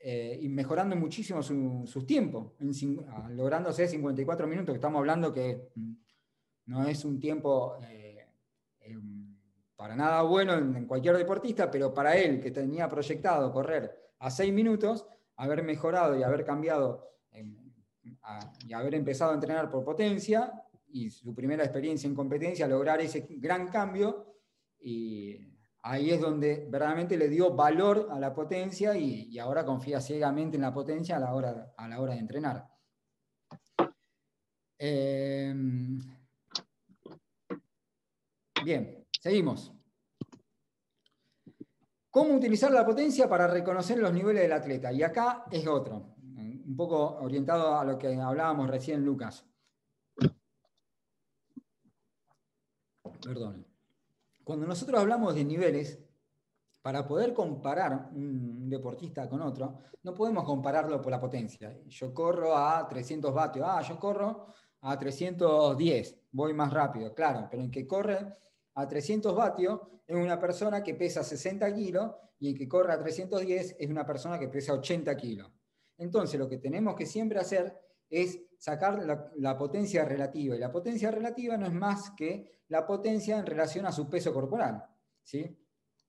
[0.00, 2.52] eh, y mejorando muchísimo sus tiempos,
[3.08, 5.92] ah, lográndose 54 minutos, que estamos hablando que mm,
[6.66, 8.26] no es un tiempo eh,
[9.76, 14.52] para nada bueno en, cualquier deportista, pero para él, que tenía proyectado correr a 6
[14.52, 15.06] minutos,
[15.38, 17.56] haber mejorado y haber cambiado em,
[18.66, 20.52] y haber empezado a entrenar por potencia
[20.88, 24.34] y su primera experiencia en competencia, lograr ese gran cambio
[24.80, 30.56] y ahí es donde verdaderamente le dio valor a la potencia y, ahora confía ciegamente
[30.56, 32.68] en la potencia a la hora, a la hora de entrenar.
[34.78, 35.98] Em,
[38.64, 39.77] bien, seguimos.
[42.18, 44.92] ¿Cómo utilizar la potencia para reconocer los niveles del atleta?
[44.92, 49.46] Y acá es otro, un poco orientado a lo que hablábamos recién, Lucas.
[53.22, 53.64] Perdón.
[54.42, 56.00] Cuando nosotros hablamos de niveles,
[56.82, 61.78] para poder comparar un deportista con otro, no podemos compararlo por la potencia.
[61.86, 64.48] Yo corro a 300 vatios, ah, yo corro
[64.80, 68.26] a 310, voy más rápido, claro, pero el que corre
[68.78, 72.98] a 300 vatios es una persona que pesa 60 kilos y el que corre a
[72.98, 75.50] 310 es una persona que pesa 80 kilos.
[75.96, 77.76] Entonces, lo que tenemos que siempre hacer
[78.08, 79.02] es sacar
[79.36, 80.54] la, potencia relativa.
[80.54, 84.32] Y la potencia relativa no es más que la potencia en relación a su peso
[84.32, 84.84] corporal.
[85.24, 85.58] ¿sí?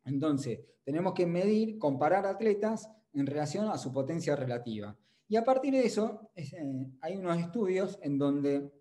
[0.05, 4.95] Entonces, tenemos que medir, comparar atletas en relación a su potencia relativa.
[5.27, 6.45] Y a partir de eso, eh,
[7.01, 8.71] hay unos estudios en donde,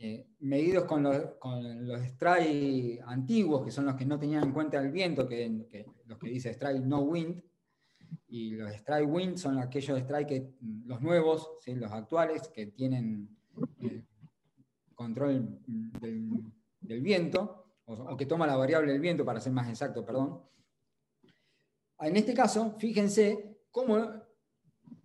[0.00, 4.52] eh, medidos con los, con los strike antiguos, que son los que no tenían en
[4.52, 7.42] cuenta el viento, que, los que dice strike no wind,
[8.28, 10.54] y los strike wind son aquellos strike que,
[10.86, 13.36] los nuevos, los actuales, que tienen
[13.82, 14.04] eh,
[14.94, 20.42] control del, viento, o, que toma la variable del viento, para ser más exacto, perdón.
[21.98, 23.96] En este caso, fíjense cómo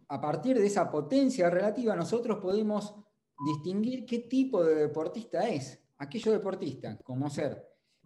[0.08, 3.03] a partir de esa potencia relativa nosotros podemos
[3.46, 5.80] distinguir qué tipo de deportista es.
[5.98, 7.66] Aquello deportista, como ser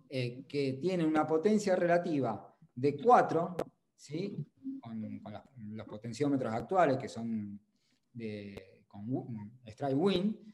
[0.10, 3.58] eh, que tiene una potencia relativa de 4,
[3.96, 4.46] ¿sí?
[4.80, 5.22] con,
[5.72, 7.60] los potenciómetros actuales, que son
[8.14, 9.06] de, con
[9.66, 10.48] strike win,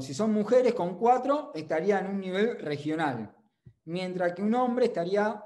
[0.00, 3.34] si son mujeres con 4, estaría en un nivel regional,
[3.84, 5.44] mientras que un hombre estaría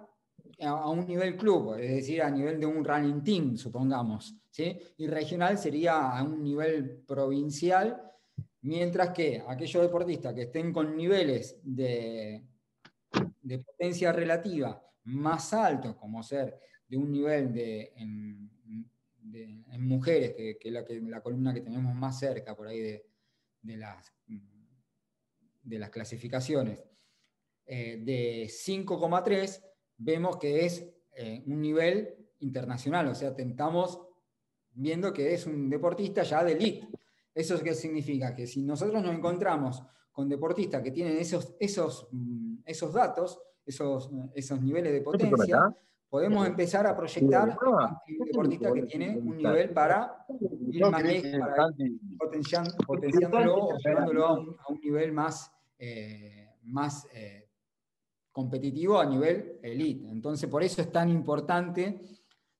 [0.60, 4.78] a, un nivel club, es decir, a nivel de un running team, supongamos, ¿sí?
[4.96, 8.00] y regional sería a un nivel provincial,
[8.64, 12.42] mientras que aquellos deportistas que estén con niveles de,
[13.64, 16.58] potencia relativa más altos, como ser
[16.88, 18.50] de un nivel de, en,
[19.80, 22.80] mujeres, que, es la, columna que tenemos más cerca por ahí
[23.60, 24.14] de, las,
[25.90, 26.82] clasificaciones,
[27.66, 29.62] eh, de 5,3,
[29.98, 34.00] vemos que es eh, un nivel internacional, o sea, estamos
[34.72, 36.88] viendo que es un deportista ya de elite.
[37.34, 38.34] ¿Eso qué significa?
[38.34, 39.82] Que si nosotros nos encontramos
[40.12, 45.74] con deportistas que tienen esos, esos, mm, esos datos, esos, esos niveles de potencia,
[46.08, 50.24] podemos empezar a proyectar a un deportista que tiene un nivel para
[50.70, 50.84] ir
[52.86, 54.32] potenciándolo o llevándolo a
[54.68, 57.48] un, nivel más, eh, más eh,
[58.30, 60.08] competitivo a nivel elite.
[60.08, 62.00] Entonces, por eso es tan importante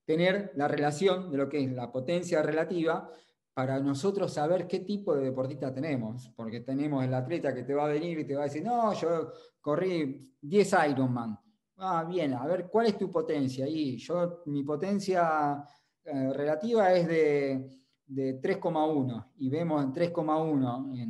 [0.05, 3.09] tener la relación de lo que es la potencia relativa
[3.55, 7.87] para nosotros saber qué tipo de deportista tenemos, porque tenemos el atleta que te va
[7.87, 11.39] a venir y te va a decir, no, yo corrí 10 Ironman,
[11.79, 13.67] Ah, bien, a ver, ¿cuál es tu potencia?
[13.69, 15.65] Y yo, mi potencia
[16.05, 21.01] eh, relativa es de, 3,1 y vemos en 3,1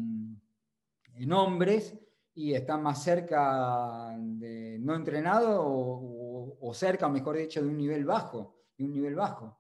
[1.17, 1.99] en, hombres
[2.35, 8.57] y está más cerca de no entrenado o, cerca, mejor dicho, de un nivel bajo,
[8.77, 9.59] de un nivel bajo.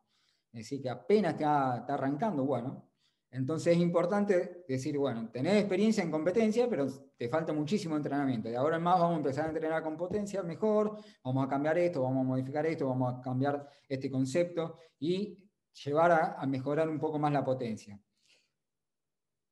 [0.54, 2.88] Es decir, que apenas está, arrancando, bueno,
[3.28, 6.86] entonces es importante decir, bueno, tenés experiencia en competencia, pero
[7.16, 8.48] te falta muchísimo entrenamiento.
[8.48, 11.76] De ahora en más vamos a empezar a entrenar con potencia mejor, vamos a cambiar
[11.78, 15.44] esto, vamos a modificar esto, vamos a cambiar este concepto y
[15.84, 18.00] llevar a, mejorar un poco más la potencia.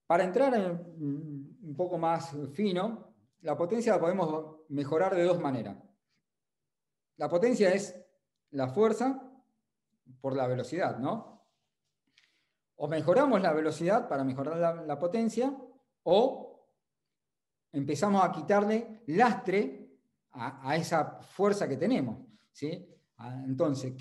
[0.06, 5.76] Para entrar en, un poco más fino, la potencia la podemos mejorar de dos maneras.
[7.16, 8.00] La potencia es
[8.50, 9.31] la fuerza
[10.20, 11.46] por la velocidad, ¿no?
[12.76, 15.56] O mejoramos la velocidad para mejorar la, potencia,
[16.04, 16.68] o
[17.70, 19.98] empezamos a quitarle lastre
[20.32, 22.18] a, esa fuerza que tenemos.
[22.50, 22.88] ¿sí?
[23.18, 23.94] Ah, entonces,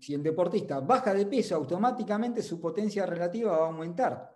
[0.00, 4.34] si el deportista baja de peso, automáticamente su potencia relativa va a aumentar.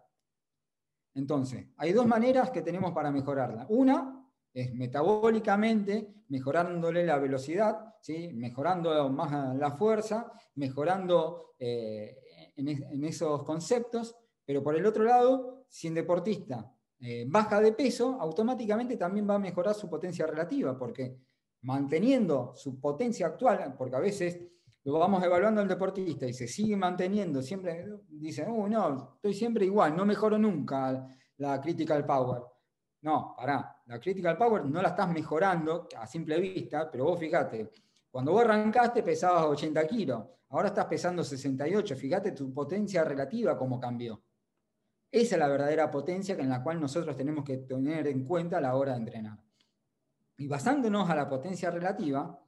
[1.15, 3.67] Entonces, hay dos maneras que tenemos para mejorarla.
[3.71, 4.18] Una
[4.61, 8.31] es metabólicamente, mejorándole la velocidad, ¿sí?
[8.35, 12.19] mejorando más la fuerza, mejorando eh,
[12.57, 18.19] en, esos conceptos, pero por el otro lado, si un deportista eh, baja de peso,
[18.21, 21.17] automáticamente también va a mejorar su potencia relativa, porque
[21.63, 24.41] manteniendo su potencia actual, porque a veces
[24.85, 29.67] lo vamos evaluando al deportista y se sigue manteniendo, siempre dice, oh, no, estoy siempre
[29.67, 31.07] igual, no mejoro nunca
[31.37, 32.43] la critical power.
[33.03, 37.71] No, pará, la critical power no la estás mejorando a simple vista, pero vos fíjate,
[38.11, 43.81] cuando vos arrancaste pesabas 80 kilos, ahora estás pesando 68, fíjate tu potencia relativa cómo
[43.81, 44.23] cambió.
[45.11, 48.61] Esa es la verdadera potencia en la cual nosotros tenemos que tener en cuenta a
[48.61, 49.39] la hora de entrenar.
[50.37, 52.39] Y basándonos a la potencia relativa,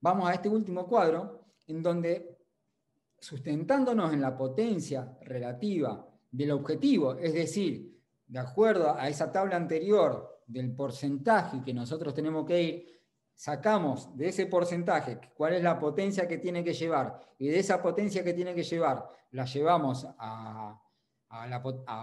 [0.00, 2.38] vamos a este último cuadro, en donde
[3.18, 7.91] sustentándonos en la potencia relativa del objetivo, es decir,
[8.32, 12.86] de acuerdo a esa tabla anterior del porcentaje que nosotros tenemos que ir,
[13.34, 17.82] sacamos de ese porcentaje cuál es la potencia que tiene que llevar y de esa
[17.82, 20.80] potencia que tiene que llevar la llevamos a,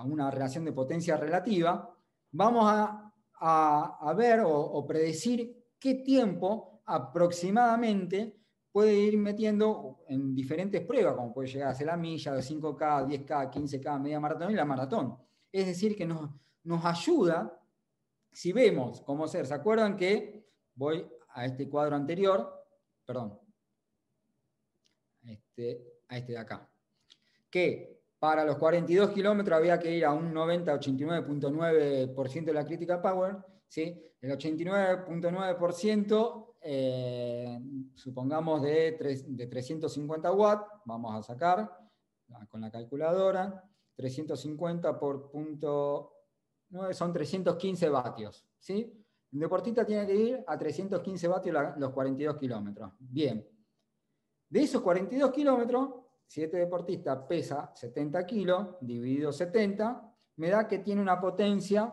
[0.06, 1.96] una relación de potencia relativa,
[2.32, 8.38] vamos a, ver o, predecir qué tiempo aproximadamente
[8.72, 13.08] puede ir metiendo en diferentes pruebas, como puede llegar a ser la milla, de 5K,
[13.08, 15.29] 10K, 15K, media maratón y la maratón.
[15.52, 16.30] Es decir, que nos,
[16.64, 17.60] nos ayuda,
[18.32, 20.46] si vemos cómo ser, ¿se acuerdan que
[20.76, 22.66] voy a este cuadro anterior,
[23.06, 23.40] perdón,
[25.24, 26.70] este, a este de acá,
[27.50, 33.38] que para los 42 kilómetros había que ir a un 90-89.9% de la critical power,
[33.68, 34.00] ¿sí?
[34.22, 37.60] el 89.9%, eh,
[37.96, 41.76] supongamos de, de 350 watts, vamos a sacar
[42.50, 43.68] con la calculadora,
[44.00, 46.14] 350 por punto
[46.70, 48.48] 9 son 315 vatios.
[48.58, 49.06] ¿sí?
[49.34, 52.94] Un deportista tiene que ir a 315 vatios los 42 kilómetros.
[52.98, 53.46] Bien.
[54.48, 55.90] De esos 42 kilómetros,
[56.26, 61.92] si este deportista pesa 70 kilos, dividido 70, me da que tiene una potencia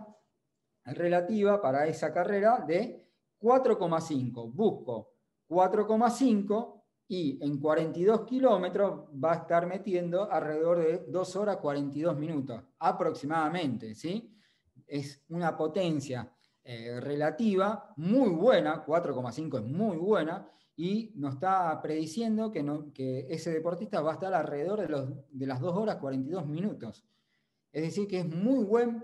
[0.85, 3.05] relativa para esa carrera de
[3.41, 4.53] 4,5.
[4.53, 5.13] Busco
[5.49, 6.76] 4,5
[7.09, 13.95] y en 42 kilómetros va a estar metiendo alrededor de 2 horas 42 minutos aproximadamente,
[13.95, 14.33] ¿sí?
[14.87, 16.33] Es una potencia
[16.65, 23.27] eh, relativa muy buena, 4,5 es muy buena, y nos está prediciendo que, no, que,
[23.31, 27.05] ese deportista va a estar alrededor de, los, de, las 2 horas 42 minutos.
[27.73, 29.03] Es decir, que es muy buen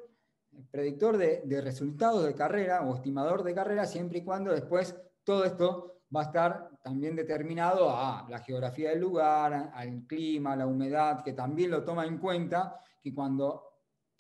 [0.71, 4.95] predictor de, de resultados de carrera o estimador de carrera siempre y cuando después
[5.25, 10.67] todo esto va a estar también determinado a la geografía del lugar, al clima, la
[10.67, 13.63] humedad, que también lo toma en cuenta, que cuando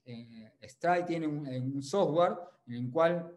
[0.04, 0.52] eh,
[1.06, 2.34] tiene un, software
[2.66, 3.36] en el cual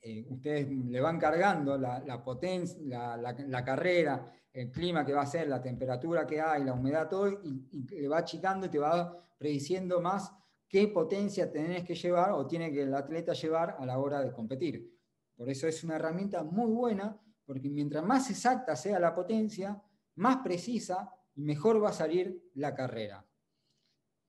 [0.00, 5.48] eh, ustedes le van cargando la, potencia, la, carrera, el clima que va a ser,
[5.48, 9.18] la temperatura que hay, la humedad, todo, y, y, le va achicando y te va
[9.36, 10.32] prediciendo más
[10.68, 14.32] qué potencia tenés que llevar o tiene que el atleta llevar a la hora de
[14.32, 14.96] competir.
[15.36, 19.80] Por eso es una herramienta muy buena porque mientras más exacta sea la potencia,
[20.16, 23.24] más precisa y mejor va a salir la carrera.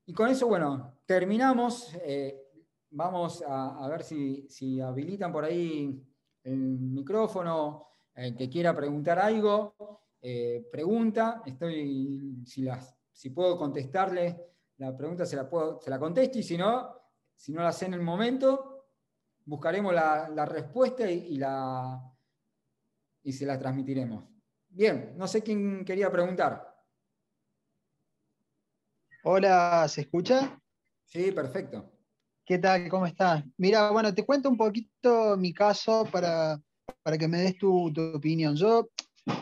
[0.05, 1.93] Y con eso, bueno, terminamos.
[2.03, 2.43] Eh,
[2.91, 6.01] vamos a, ver si, habilitan por ahí
[6.43, 7.87] el micrófono.
[8.13, 9.75] El que quiera preguntar algo,
[10.21, 11.41] eh, pregunta.
[11.45, 14.45] Estoy, si, las, si puedo contestarle
[14.77, 16.95] la pregunta, se la, puedo, se la contesto y si no,
[17.35, 18.85] si no la sé en el momento,
[19.45, 22.01] buscaremos la, respuesta y la,
[23.27, 24.23] y se la transmitiremos.
[24.69, 26.65] Bien, no sé quién quería preguntar.
[29.25, 30.57] Hola, ¿se escucha?
[31.03, 31.91] Sí, perfecto.
[32.45, 32.87] ¿Qué tal?
[32.87, 33.43] ¿Cómo estás?
[33.57, 36.57] Mira, bueno, te cuento un poquito mi caso para,
[37.19, 38.55] que me des tu, opinión.
[38.55, 38.87] Yo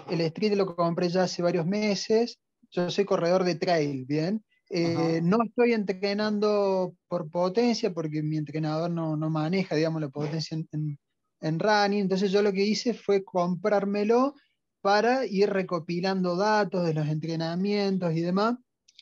[0.10, 2.40] el street lo compré ya hace varios meses.
[2.72, 4.44] Yo soy corredor de trail, ¿bien?
[4.72, 10.68] Eh, no estoy entrenando por potencia porque mi entrenador no, maneja, digamos, la potencia en,
[10.72, 10.98] en
[11.42, 12.02] running.
[12.02, 14.36] Entonces yo lo que hice fue comprármelo
[14.82, 18.56] para ir recopilando datos de los entrenamientos y demás,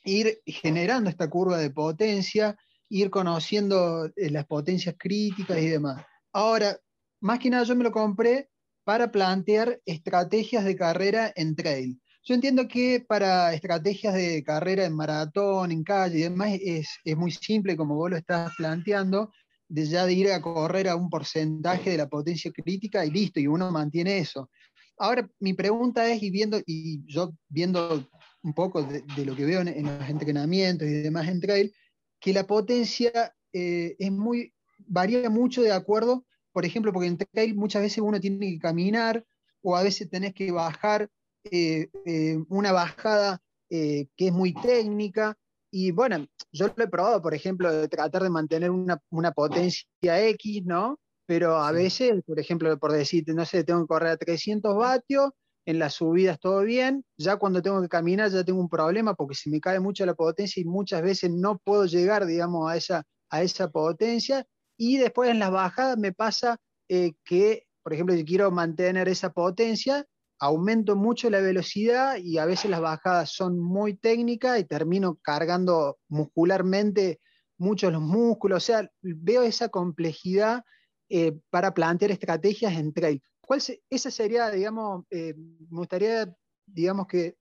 [0.05, 2.55] ir generando esta curva de potencia,
[2.89, 6.05] ir conociendo eh, las potencias críticas y demás.
[6.31, 6.77] Ahora,
[7.19, 8.49] más que nada yo me lo compré
[8.83, 11.99] para plantear estrategias de carrera en trail.
[12.25, 17.17] Yo entiendo que para estrategias de carrera en maratón, en calle y demás, es, es
[17.17, 19.31] muy simple, como vos lo estás planteando,
[19.73, 23.39] de ya de ir a correr a un porcentaje de la potencia crítica y listo,
[23.39, 24.51] y uno mantiene eso.
[24.99, 28.07] Ahora, mi pregunta es, y viendo, y yo viendo
[28.43, 31.73] un poco de, lo que veo en, los entrenamientos y demás en trail,
[32.19, 37.55] que la potencia eh, es muy, varía mucho de acuerdo, por ejemplo, porque en trail
[37.55, 39.25] muchas veces uno tiene que caminar
[39.63, 41.09] o a veces tenés que bajar
[41.45, 45.35] eh, eh, una bajada que es muy técnica.
[45.73, 50.27] Y bueno, yo lo he probado, por ejemplo, de tratar de mantener una, una potencia
[50.27, 50.99] X, ¿no?
[51.25, 55.31] pero a veces, por ejemplo, por decirte, no sé, tengo que correr a 300 vatios,
[55.65, 59.33] en las subidas todo bien, ya cuando tengo que caminar ya tengo un problema porque
[59.33, 63.03] se me cae mucho la potencia y muchas veces no puedo llegar, digamos, a esa,
[63.29, 64.45] a esa potencia,
[64.77, 66.57] y después en las bajadas me pasa
[66.89, 70.05] eh, que, por ejemplo, si quiero mantener esa potencia,
[70.43, 75.99] aumento mucho la velocidad y a veces las bajadas son muy técnicas y termino cargando
[76.09, 77.21] muscularmente
[77.57, 80.63] muchos los músculos, o sea, veo esa complejidad
[81.07, 83.21] eh, para plantear estrategias en trail.
[83.39, 86.33] ¿Cuál esa sería, digamos, eh, me gustaría,
[86.65, 87.37] digamos, que,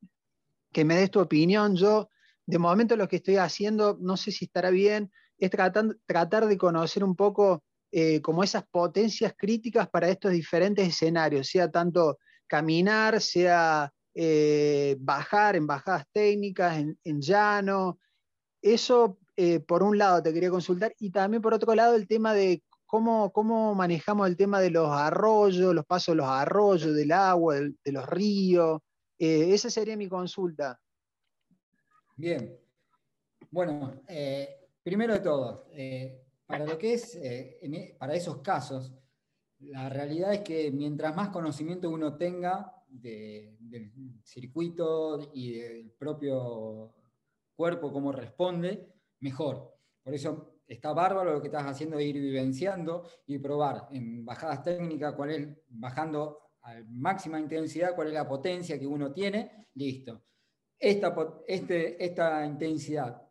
[0.73, 1.75] que, me des tu opinión.
[1.75, 2.09] Yo,
[2.47, 6.57] de momento, lo que estoy haciendo, no sé si estará bien, es tratar, tratar de
[6.57, 12.19] conocer un poco eh, como esas potencias críticas para estos diferentes escenarios, sea tanto
[12.53, 13.91] caminar, sea
[14.99, 17.99] bajar en bajadas técnicas, en, llano.
[18.61, 19.19] Eso,
[19.67, 20.95] por un lado, te quería consultar.
[20.99, 22.63] Y también, por otro lado, el tema de
[23.33, 27.93] cómo, manejamos el tema de los arroyos, los pasos de los arroyos, del agua, de
[27.93, 28.81] los ríos.
[29.19, 30.79] Eh, esa sería mi consulta.
[32.17, 32.59] Bien.
[33.51, 38.93] Bueno, eh, primero de todo, eh, para lo que es, e, para esos casos,
[39.65, 46.95] la realidad es que mientras más conocimiento uno tenga del circuito y del propio
[47.55, 49.77] cuerpo, cómo responde, mejor.
[50.03, 54.63] Por eso está bárbaro lo que estás haciendo de ir vivenciando y probar en bajadas
[54.63, 60.23] técnicas cuál es, bajando a máxima intensidad, cuál es la potencia que uno tiene, listo.
[60.79, 61.15] Esta,
[61.47, 63.23] este, esta intensidad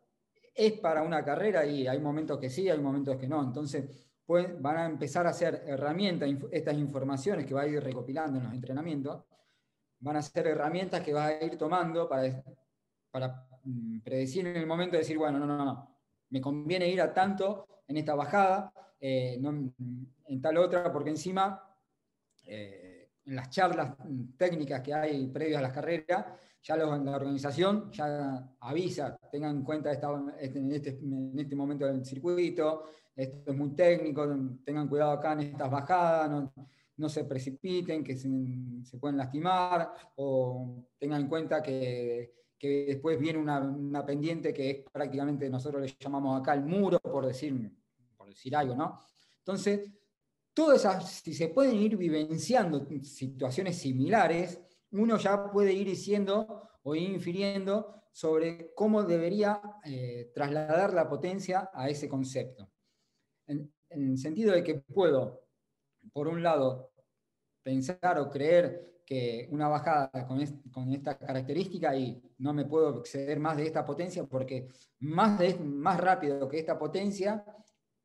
[0.54, 3.42] es para una carrera y hay momentos que sí, hay momentos que no.
[3.42, 8.44] Entonces van a empezar a hacer herramientas, estas informaciones que va a ir recopilando en
[8.44, 9.24] los entrenamientos,
[10.00, 12.42] van a ser herramientas que va a ir tomando para,
[13.10, 15.96] para mm, predecir en el momento de decir, bueno, no, no, no,
[16.30, 19.40] me conviene ir a tanto en esta bajada, eh,
[20.26, 21.62] en tal otra, porque encima,
[22.44, 23.94] eh, en las charlas
[24.36, 26.26] técnicas que hay previas a las carreras,
[26.62, 32.04] ya la organización ya avisa, tengan en cuenta este, en, este, en, este, momento del
[32.04, 32.84] circuito,
[33.14, 34.26] esto es muy técnico,
[34.64, 36.50] tengan cuidado acá en estas bajadas,
[36.96, 38.28] no, se precipiten, que se,
[38.98, 45.82] pueden lastimar, o tengan en cuenta que después viene una, pendiente que es prácticamente, nosotros
[45.82, 47.72] le llamamos acá el muro, por decir,
[48.16, 49.00] por decir algo, ¿no?
[49.38, 49.90] Entonces,
[50.54, 54.60] todas esas, si se pueden ir vivenciando situaciones similares,
[54.92, 61.70] uno ya puede ir diciendo o ir infiriendo sobre cómo debería eh, trasladar la potencia
[61.72, 62.71] a ese concepto.
[63.94, 65.42] En, el sentido de que puedo,
[66.12, 66.92] por un lado,
[67.62, 70.40] pensar o creer que una bajada con,
[70.92, 74.68] esta característica y no me puedo exceder más de esta potencia porque
[75.00, 77.44] más, de, más rápido que esta potencia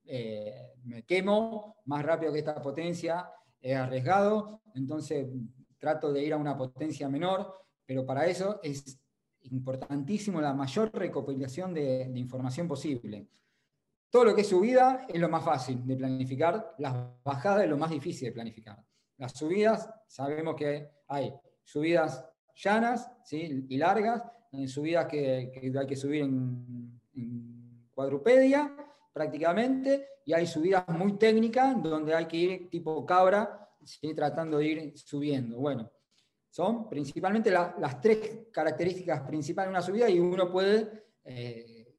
[0.03, 3.29] eh, me quemo, más rápido que esta potencia
[3.61, 5.27] es arriesgado, entonces
[5.77, 7.53] trato de ir a una potencia menor,
[7.85, 8.99] pero para eso es
[9.43, 13.27] importantísimo la mayor recopilación de, de información posible.
[14.09, 17.77] Todo lo que es subida es lo más fácil de planificar, las bajadas es lo
[17.77, 18.81] más difícil de planificar.
[19.17, 22.25] Las subidas, sabemos que hay subidas
[22.55, 23.65] llanas ¿sí?
[23.67, 24.23] y largas,
[24.67, 27.01] subidas que, hay que subir en,
[27.93, 28.75] cuadrupedia
[29.11, 33.67] prácticamente, y hay subidas muy técnicas donde hay que ir tipo cabra,
[34.15, 35.57] tratando de ir subiendo.
[35.57, 35.89] Bueno,
[36.49, 41.95] son principalmente las tres características principales de una subida y uno puede eh,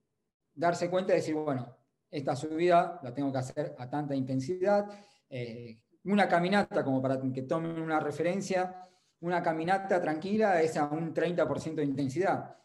[0.55, 1.78] darse cuenta y decir, bueno,
[2.11, 4.87] esta subida la tengo que hacer a tanta intensidad,
[5.29, 8.83] eh, una caminata, como para que tomen una referencia,
[9.21, 12.57] una caminata tranquila es a un 30% de intensidad.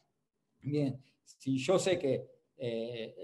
[0.61, 2.26] Bien, si yo sé que
[2.56, 3.15] eh,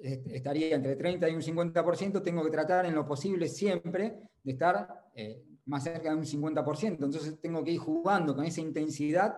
[0.00, 5.10] estaría entre 30 y un 50%, tengo que tratar en lo posible siempre de estar
[5.14, 6.88] eh, más cerca de un 50%.
[6.88, 9.36] Entonces tengo que ir jugando con esa intensidad,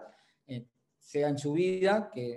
[0.99, 2.37] sea en subida, que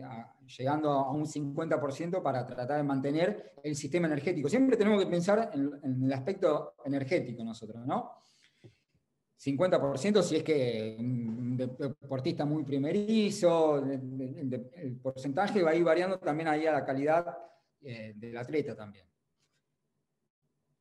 [0.58, 4.50] llegando a un 50% para tratar de mantener el sistema energético.
[4.50, 8.12] Siempre tenemos que pensar en, el aspecto energético nosotros, ¿no?
[9.38, 16.50] 50% si es que un deportista muy primerizo, el, porcentaje va a ir variando también
[16.50, 17.38] ahí a la calidad
[17.82, 19.06] eh, del atleta también.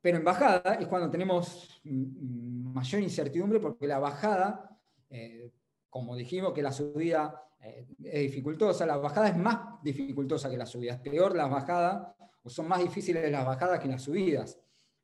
[0.01, 4.77] Pero en bajada es cuando tenemos mayor incertidumbre porque la bajada,
[5.11, 5.53] eh,
[5.91, 10.67] como dijimos que la subida eh, es dificultosa, la bajada es más dificultosa que la
[10.67, 14.59] subida, es peor la bajada o son más difíciles las bajadas que las subidas.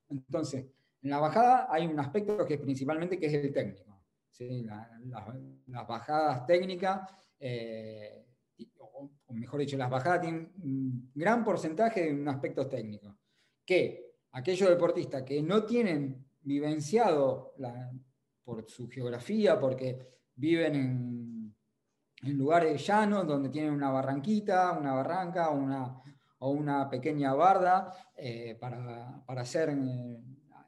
[0.09, 0.67] Entonces,
[1.03, 4.01] en la bajada hay un aspecto que principalmente que es el técnico.
[5.67, 8.25] las bajadas técnicas, eh,
[8.79, 13.19] o, mejor dicho, las bajadas tienen un gran porcentaje de un aspecto técnico.
[13.65, 17.55] Que aquellos deportistas que no tienen vivenciado
[18.45, 21.55] por su geografía, porque viven en,
[22.37, 26.01] lugares llanos donde tienen una barranquita, una barranca una,
[26.39, 30.23] o una pequeña barda eh, para, hacer eh,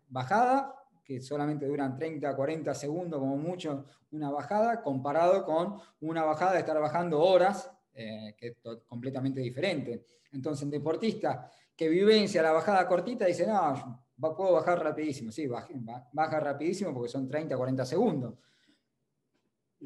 [0.09, 6.52] bajada, que solamente duran 30, 40 segundos como mucho una bajada, comparado con una bajada
[6.52, 8.56] de estar bajando horas, eh, que es
[8.86, 10.05] completamente diferente.
[10.32, 15.30] Entonces, un deportista que vivencia la bajada cortita dice, no, puedo bajar rapidísimo.
[15.30, 18.34] Sí, baja, rapidísimo porque son 30, 40 segundos.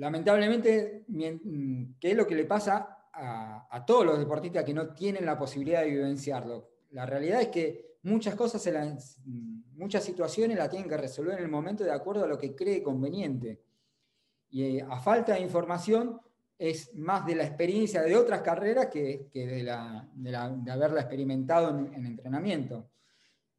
[0.01, 1.05] Lamentablemente,
[2.01, 5.39] ¿qué es lo que le pasa a, a todos los deportistas que no tienen la
[5.39, 6.71] posibilidad de vivenciarlo?
[6.93, 8.67] La realidad es que muchas cosas,
[9.75, 12.83] muchas situaciones las tienen que resolver en el momento de acuerdo a lo que cree
[12.83, 13.61] conveniente.
[14.49, 16.19] Y eh, a falta de información
[16.59, 22.07] es más de la experiencia de otras carreras que, de, la, de, haberla experimentado en,
[22.07, 22.91] entrenamiento.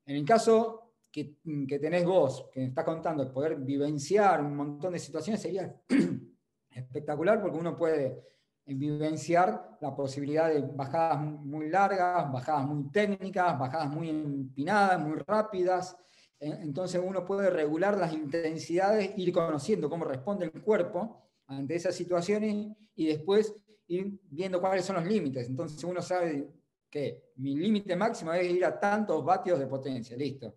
[0.07, 1.37] En el caso que,
[1.67, 5.71] que, tenés vos, que estás contando, poder vivenciar un montón de situaciones sería
[6.71, 8.31] espectacular porque uno puede
[8.65, 15.97] vivenciar la posibilidad de bajadas muy largas, bajadas muy técnicas, bajadas muy empinadas, muy rápidas.
[16.39, 22.67] Entonces uno puede regular las intensidades, ir conociendo cómo responde el cuerpo ante esas situaciones
[22.95, 23.53] y después
[23.87, 25.47] ir viendo cuáles son los límites.
[25.47, 26.47] Entonces uno sabe
[26.89, 30.55] que mi límite máximo es ir a tantos vatios de potencia, listo.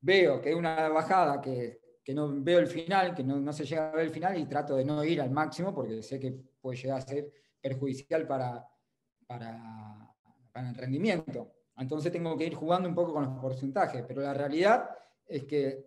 [0.00, 3.96] Veo que una bajada que, no veo el final, que no, no se llega a
[3.96, 6.98] ver el final y trato de no ir al máximo porque sé que puede llegar
[6.98, 8.68] a ser perjudicial para,
[9.26, 11.52] para, el rendimiento.
[11.76, 14.90] Entonces tengo que ir jugando un poco con los porcentajes, pero la realidad
[15.26, 15.86] es que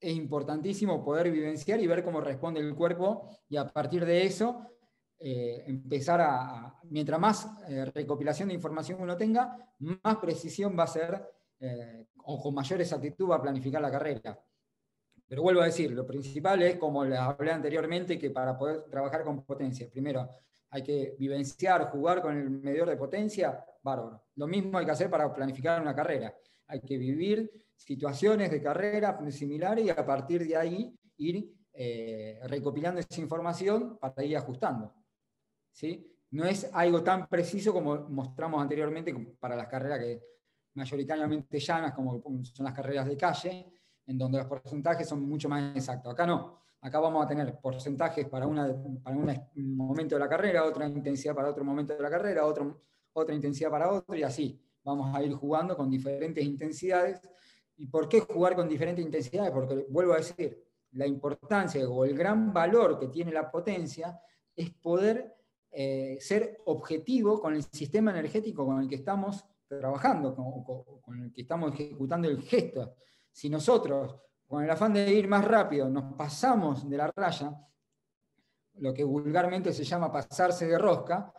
[0.00, 4.68] es importantísimo poder vivenciar y ver cómo responde el cuerpo y a partir de eso
[5.18, 10.86] eh, empezar a, mientras más eh, recopilación de información uno tenga, más precisión va a
[10.86, 11.28] ser
[11.58, 14.38] eh, o con mayor exactitud va a planificar la carrera.
[15.28, 19.22] Pero vuelvo a decir, lo principal es, como les hablé anteriormente, que para poder trabajar
[19.24, 20.28] con potencia, primero
[20.70, 24.24] hay que vivenciar, jugar con el medidor de potencia, bárbaro.
[24.36, 26.34] Lo mismo hay que hacer para planificar una carrera.
[26.66, 33.00] Hay que vivir situaciones de carrera similares y a partir de ahí ir eh, recopilando
[33.00, 34.92] esa información para ir ajustando.
[35.72, 36.10] ¿sí?
[36.30, 40.22] No es algo tan preciso como mostramos anteriormente para las carreras que
[40.74, 43.66] mayoritariamente llanas, como son las carreras de calle,
[44.08, 46.12] en donde los porcentajes son mucho más exactos.
[46.12, 50.64] Acá no, acá vamos a tener porcentajes para, una, para un momento de la carrera,
[50.64, 52.80] otra intensidad para otro momento de la carrera, otro,
[53.12, 54.60] otra intensidad para otro, y así.
[54.82, 57.20] Vamos a ir jugando con diferentes intensidades.
[57.76, 59.50] ¿Y por qué jugar con diferentes intensidades?
[59.52, 64.18] Porque, vuelvo a decir, la importancia o el gran valor que tiene la potencia
[64.56, 65.36] es poder
[65.70, 70.34] eh, ser objetivo con el sistema energético con el que estamos trabajando,
[71.02, 72.94] con el que estamos ejecutando el gesto.
[73.32, 77.54] Si nosotros, con el afán de ir más rápido, nos pasamos de la raya,
[78.80, 81.32] lo que vulgarmente se llama pasarse de rosca,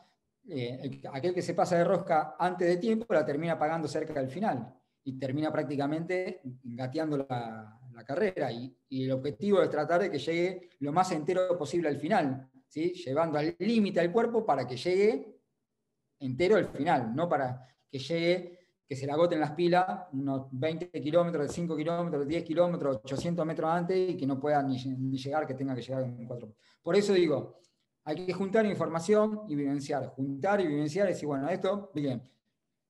[0.48, 4.30] eh, aquel que se pasa de rosca antes de tiempo la termina pagando cerca del
[4.30, 7.76] final y termina prácticamente gateando la,
[8.06, 8.50] carrera.
[8.50, 12.94] Y, el objetivo es tratar de que llegue lo más entero posible al final, ¿sí?
[12.94, 15.38] llevando al límite al cuerpo para que llegue
[16.20, 18.59] entero al final, no para que llegue
[18.90, 23.70] que se le agoten las pilas unos 20 kilómetros, 5 kilómetros, 10 kilómetros, 800 metros
[23.70, 26.56] antes y que no pueda ni, llegar, que tenga que llegar en cuatro.
[26.82, 27.60] Por eso digo,
[28.04, 30.08] hay que juntar información y vivenciar.
[30.08, 32.24] Juntar y vivenciar y decir, bueno, esto, bien.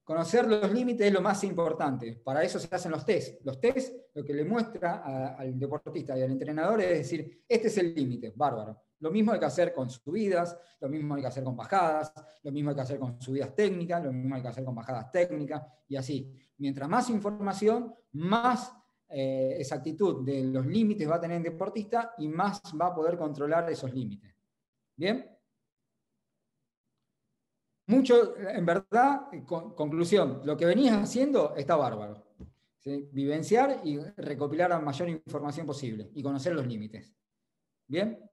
[0.05, 2.13] Conocer los límites es lo más importante.
[2.23, 3.45] Para eso se hacen los test.
[3.45, 7.77] Los test lo que le muestra al deportista y al entrenador es decir, este es
[7.77, 8.81] el límite, bárbaro.
[8.99, 12.13] Lo mismo hay que hacer con subidas, lo mismo hay que hacer con bajadas,
[12.43, 15.11] lo mismo hay que hacer con subidas técnicas, lo mismo hay que hacer con bajadas
[15.11, 16.34] técnicas y así.
[16.57, 18.73] Mientras más información, más
[19.07, 23.17] eh, exactitud de los límites va a tener el deportista y más va a poder
[23.17, 24.35] controlar esos límites.
[24.95, 25.26] ¿Bien?
[27.88, 32.23] Mucho, en verdad, conclusión, lo que venías haciendo está bárbaro.
[33.11, 37.11] Vivenciar y recopilar la mayor información posible y conocer los límites.
[37.88, 38.30] ¿Bien?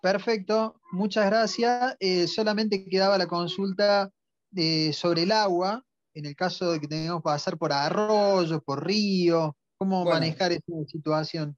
[0.00, 1.96] Perfecto, muchas gracias.
[1.98, 4.12] Eh, solamente quedaba la consulta
[4.54, 5.84] eh, sobre el agua,
[6.14, 10.62] en el caso de que tengamos que pasar por arroyo, por río, cómo manejar esa
[10.86, 11.56] situación.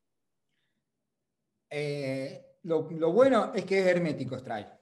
[1.71, 4.81] Eh, lo, bueno es que es hermético Strike.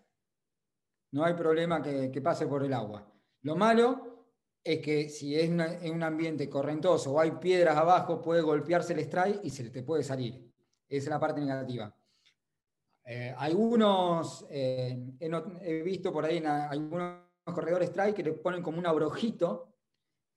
[1.12, 3.10] No hay problema que, pase por el agua.
[3.42, 4.26] Lo malo
[4.62, 9.00] es que si es en un ambiente correntoso o hay piedras abajo, puede golpearse el
[9.00, 10.52] strike y se te puede salir.
[10.88, 11.94] Esa es la parte negativa.
[13.10, 18.78] Eh, algunos, eh, he, visto por ahí en algunos corredores strike que le ponen como
[18.78, 19.72] un abrojito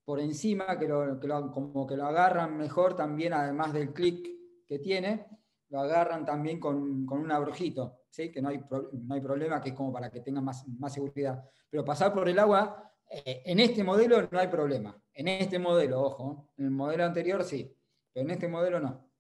[0.06, 4.26] por encima, que, como que lo agarran mejor también, además del clic
[4.65, 5.27] que tiene,
[5.68, 8.31] lo agarran también con, un abrojito, ¿sí?
[8.31, 11.43] que no hay, no hay problema, que es como para que tenga más, más seguridad.
[11.69, 14.98] Pero pasar por el agua, eh, en este modelo no hay problema.
[15.14, 17.77] En este modelo, ojo, en el modelo anterior sí,
[18.14, 19.11] pero en este modelo no.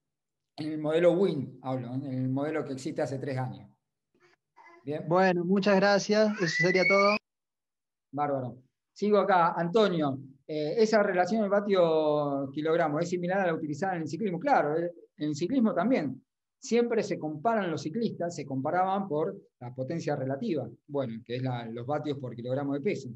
[0.61, 3.67] En el modelo WIN hablo, en el modelo que existe hace tres años.
[4.85, 5.03] Bien.
[5.07, 6.39] Bueno, muchas gracias.
[6.39, 7.17] Eso sería todo.
[8.11, 8.57] Bárbaro.
[8.93, 9.53] Sigo acá.
[9.53, 14.39] Antonio, eh, esa relación del vatio kilogramo es similar a la utilizada en el ciclismo.
[14.39, 16.23] Claro, eh, en el ciclismo también
[16.59, 21.87] siempre se comparan los ciclistas, se comparaban por la potencia relativa, bueno, que es los
[21.87, 23.09] vatios por kilogramo de peso.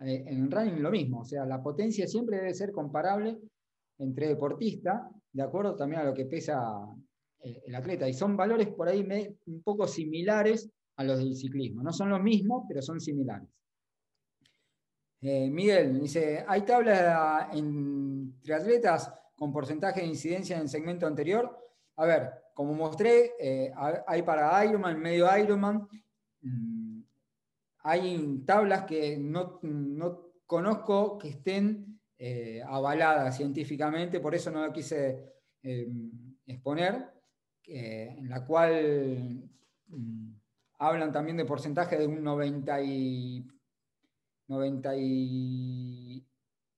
[0.00, 3.38] Eh, en el running lo mismo, o sea, la potencia siempre debe ser comparable
[3.98, 5.02] entre deportistas,
[5.32, 6.86] de acuerdo también a lo que pesa
[7.40, 8.08] eh, el atleta.
[8.08, 9.06] Y son valores por ahí
[9.46, 11.82] un poco similares a los del ciclismo.
[11.82, 13.48] No son los mismos, pero son similares.
[15.20, 21.56] Eh, Miguel dice, ¿hay tablas entre atletas con porcentaje de incidencia en el segmento anterior?
[21.96, 23.72] A ver, como mostré, eh,
[24.06, 25.88] hay para Ironman, medio Ironman,
[26.42, 27.00] mm,
[27.80, 29.60] hay tablas que no,
[30.46, 37.12] conozco que estén eh, avaladas científicamente, por eso no lo quise em, exponer,
[37.64, 39.48] en la cual
[39.86, 40.30] mm,
[40.78, 43.46] hablan también de porcentaje de un 90 y,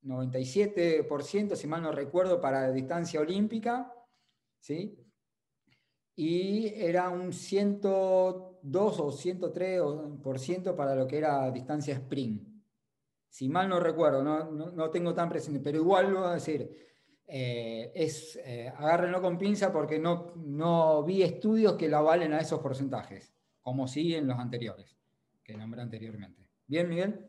[0.03, 3.93] 97%, si mal no recuerdo, para distancia olímpica,
[4.59, 4.97] ¿sí?
[6.17, 12.50] y era un 102 o 103% para lo que era distancia sprint.
[13.31, 16.69] Si mal no recuerdo, no, tengo tan presente, pero igual lo voy a decir,
[17.27, 22.41] eh, es, eh, agárrenlo con pinza porque no, no vi estudios que la valen a
[22.41, 23.33] esos porcentajes,
[23.63, 24.99] como sí en los anteriores,
[25.43, 26.47] que nombré anteriormente.
[26.67, 27.29] ¿Bien, Miguel?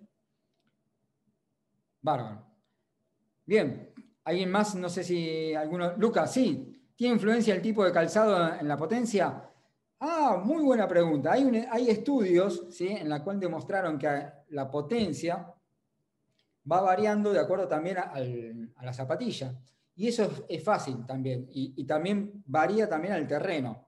[2.01, 2.45] Bárbaro.
[3.45, 3.93] Bien,
[4.25, 4.75] ¿alguien más?
[4.75, 5.95] No sé si alguno...
[5.97, 9.49] Lucas, sí, ¿Tiene influencia el tipo de calzado en la potencia?
[9.99, 11.31] Ah, muy buena pregunta.
[11.31, 12.89] Hay, hay estudios ¿sí?
[12.89, 14.07] en la cual demostraron que
[14.49, 15.51] la potencia
[16.71, 18.19] va variando de acuerdo también a,
[18.83, 19.53] la zapatilla.
[19.95, 21.47] Y eso es, fácil también.
[21.51, 23.87] Y, también varía también al terreno.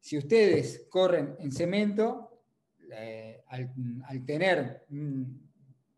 [0.00, 2.42] Si ustedes corren en cemento,
[2.90, 5.22] eh, al, tener mm,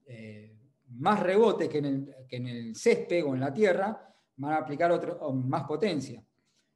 [0.06, 0.56] eh,
[0.90, 5.64] más rebote que en, el, césped o en la tierra, van a aplicar otro, más
[5.64, 6.22] potencia.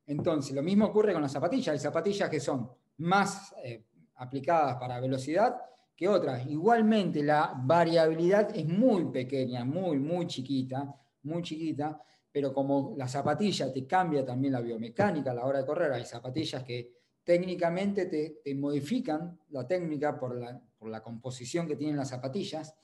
[0.07, 1.69] Entonces, lo mismo ocurre con las zapatillas.
[1.69, 3.85] Hay zapatillas que son más eh,
[4.17, 5.70] aplicadas para velocidad
[6.07, 6.47] otras.
[6.47, 12.01] Igualmente, la variabilidad es muy pequeña, muy, muy chiquita, muy chiquita,
[12.33, 16.05] pero como la zapatilla te cambia también la biomecánica a la hora de correr, hay
[16.05, 16.93] zapatillas que
[17.25, 22.75] técnicamente te, modifican la técnica por la, composición que tienen las zapatillas,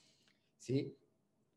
[0.58, 0.96] ¿sí?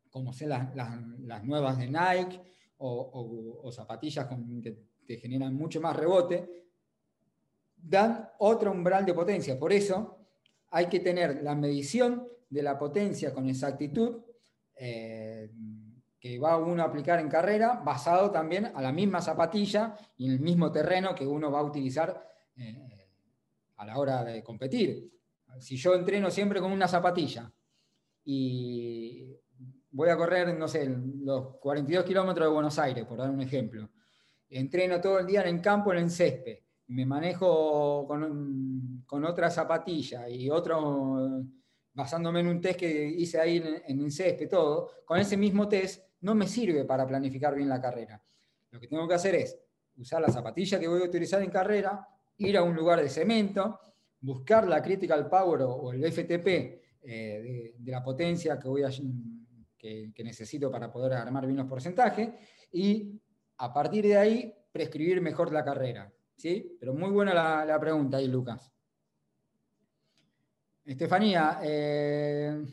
[0.10, 2.41] como son las, nuevas de Nike
[2.77, 6.68] o, zapatillas que que generan mucho más rebote,
[7.76, 9.57] dan otro umbral de potencia.
[9.57, 10.18] Por eso
[10.71, 14.21] hay que tener la medición de la potencia con exactitud
[14.75, 15.51] eh,
[16.19, 20.33] que va uno a aplicar en carrera, basado también a la misma zapatilla y en
[20.33, 22.27] el mismo terreno que uno va a utilizar
[22.57, 23.09] eh,
[23.77, 25.09] a la hora de competir.
[25.59, 27.51] Si yo entreno siempre con una zapatilla
[28.25, 29.33] y
[29.91, 30.89] voy a correr, no sé,
[31.23, 33.89] los 42 kilómetros de Buenos Aires, por dar un ejemplo,
[34.49, 36.59] entreno todo el día en el campo, en el césped,
[36.90, 41.44] me manejo con, otra zapatilla y otro,
[41.94, 46.34] basándome en un test que hice ahí en, césped, todo, con ese mismo test no
[46.36, 48.22] me sirve para planificar bien la carrera.
[48.72, 49.57] Lo que tengo que hacer es
[49.98, 52.07] usar la zapatilla que voy a utilizar en carrera,
[52.38, 53.80] ir a un lugar de cemento,
[54.22, 56.48] buscar la critical power o, el FTP
[57.02, 58.90] eh, de, la potencia que, voy a,
[59.78, 62.30] que, que necesito para poder armar bien los porcentajes
[62.72, 63.22] y
[63.57, 66.11] a partir de ahí prescribir mejor la carrera.
[66.40, 66.78] ¿Sí?
[66.80, 68.72] Pero muy buena la, pregunta ahí, Lucas.
[70.86, 72.66] Estefanía, eh,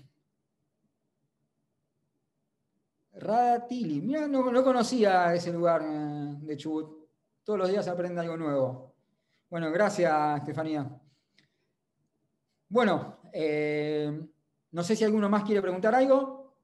[3.14, 7.08] Radatili, mira, no, conocía ese lugar eh, de Chubut.
[7.42, 8.94] Todos los días aprende algo nuevo.
[9.50, 10.88] Bueno, gracias, Estefanía.
[12.68, 13.20] Bueno,
[14.72, 16.56] no sé si alguno más quiere preguntar algo.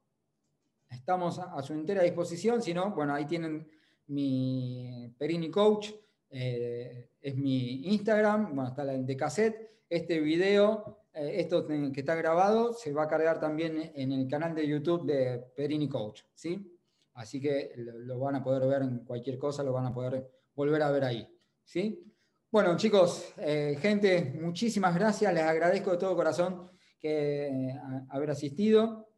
[0.89, 2.61] Estamos a, su entera disposición.
[2.61, 3.69] Si no, bueno, ahí tienen
[4.07, 5.91] mi Perini Coach.
[6.33, 8.55] Es mi Instagram.
[8.55, 9.69] Bueno, está el de cassette.
[9.89, 14.55] Este video eh, esto que está grabado se va a cargar también en el canal
[14.55, 16.75] de YouTube de Perini Coach, ¿sí?
[17.13, 20.81] Así que lo van a poder ver en cualquier cosa, lo van a poder volver
[20.81, 21.27] a ver ahí,
[21.63, 22.03] ¿sí?
[22.49, 27.79] Bueno, chicos, eh, gente, muchísimas gracias, les agradezco de todo corazón que eh,
[28.09, 29.09] haber asistido.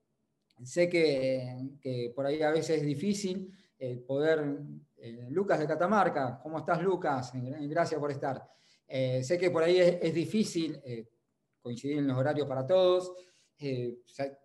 [0.63, 3.53] Sé que, por ahí a veces es difícil
[4.07, 4.57] poder...
[5.29, 7.31] Lucas de Catamarca, ¿cómo estás Lucas?
[7.33, 8.47] Gracias por estar.
[8.87, 10.81] sé que por ahí es difícil
[11.65, 13.11] coincidir en los horarios para todos.
[13.57, 14.37] Eh, se,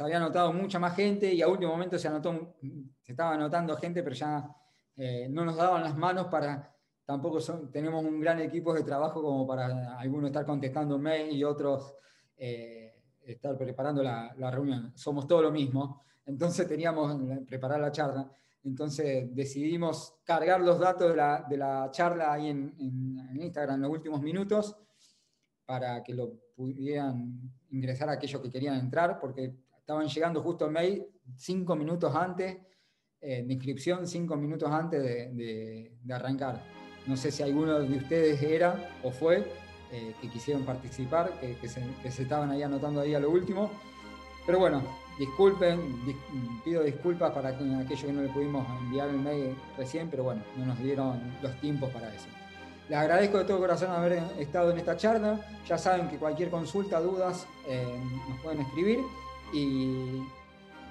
[0.00, 2.54] había anotado mucha más gente y a último momento se, anotó,
[3.02, 4.48] se estaba anotando gente, pero ya
[4.96, 6.72] eh, no nos daban las manos para,
[7.04, 7.40] tampoco
[7.72, 11.96] tenemos un gran equipo de trabajo como para algunos estar contestando mail y otros
[12.36, 14.92] eh, estar preparando la, reunión.
[14.94, 18.30] Somos todo lo mismo, entonces teníamos preparar la charla.
[18.64, 22.74] Entonces decidimos cargar los datos de la, charla ahí en,
[23.34, 24.76] Instagram en los últimos minutos
[25.64, 27.40] para que lo pudieran
[27.70, 31.06] ingresar aquellos que querían entrar, porque estaban llegando justo el mail
[31.36, 32.56] cinco minutos antes,
[33.20, 36.62] eh, de inscripción cinco minutos antes de, arrancar.
[37.06, 39.46] No sé si alguno de ustedes era o fue,
[39.92, 41.82] eh, que quisieron participar, que, se,
[42.22, 43.70] estaban ahí anotando ahí a lo último.
[44.46, 44.82] Pero bueno,
[45.18, 45.96] disculpen,
[46.64, 50.66] pido disculpas para aquellos que no le pudimos enviar el mail recién, pero bueno, no
[50.66, 52.26] nos dieron los tiempos para eso.
[52.88, 55.38] Les agradezco de todo corazón haber estado en esta charla.
[55.66, 59.00] Ya saben que cualquier consulta, dudas, eh, nos pueden escribir.
[59.52, 60.22] Y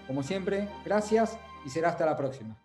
[0.06, 2.56] como siempre, gracias y será hasta la próxima.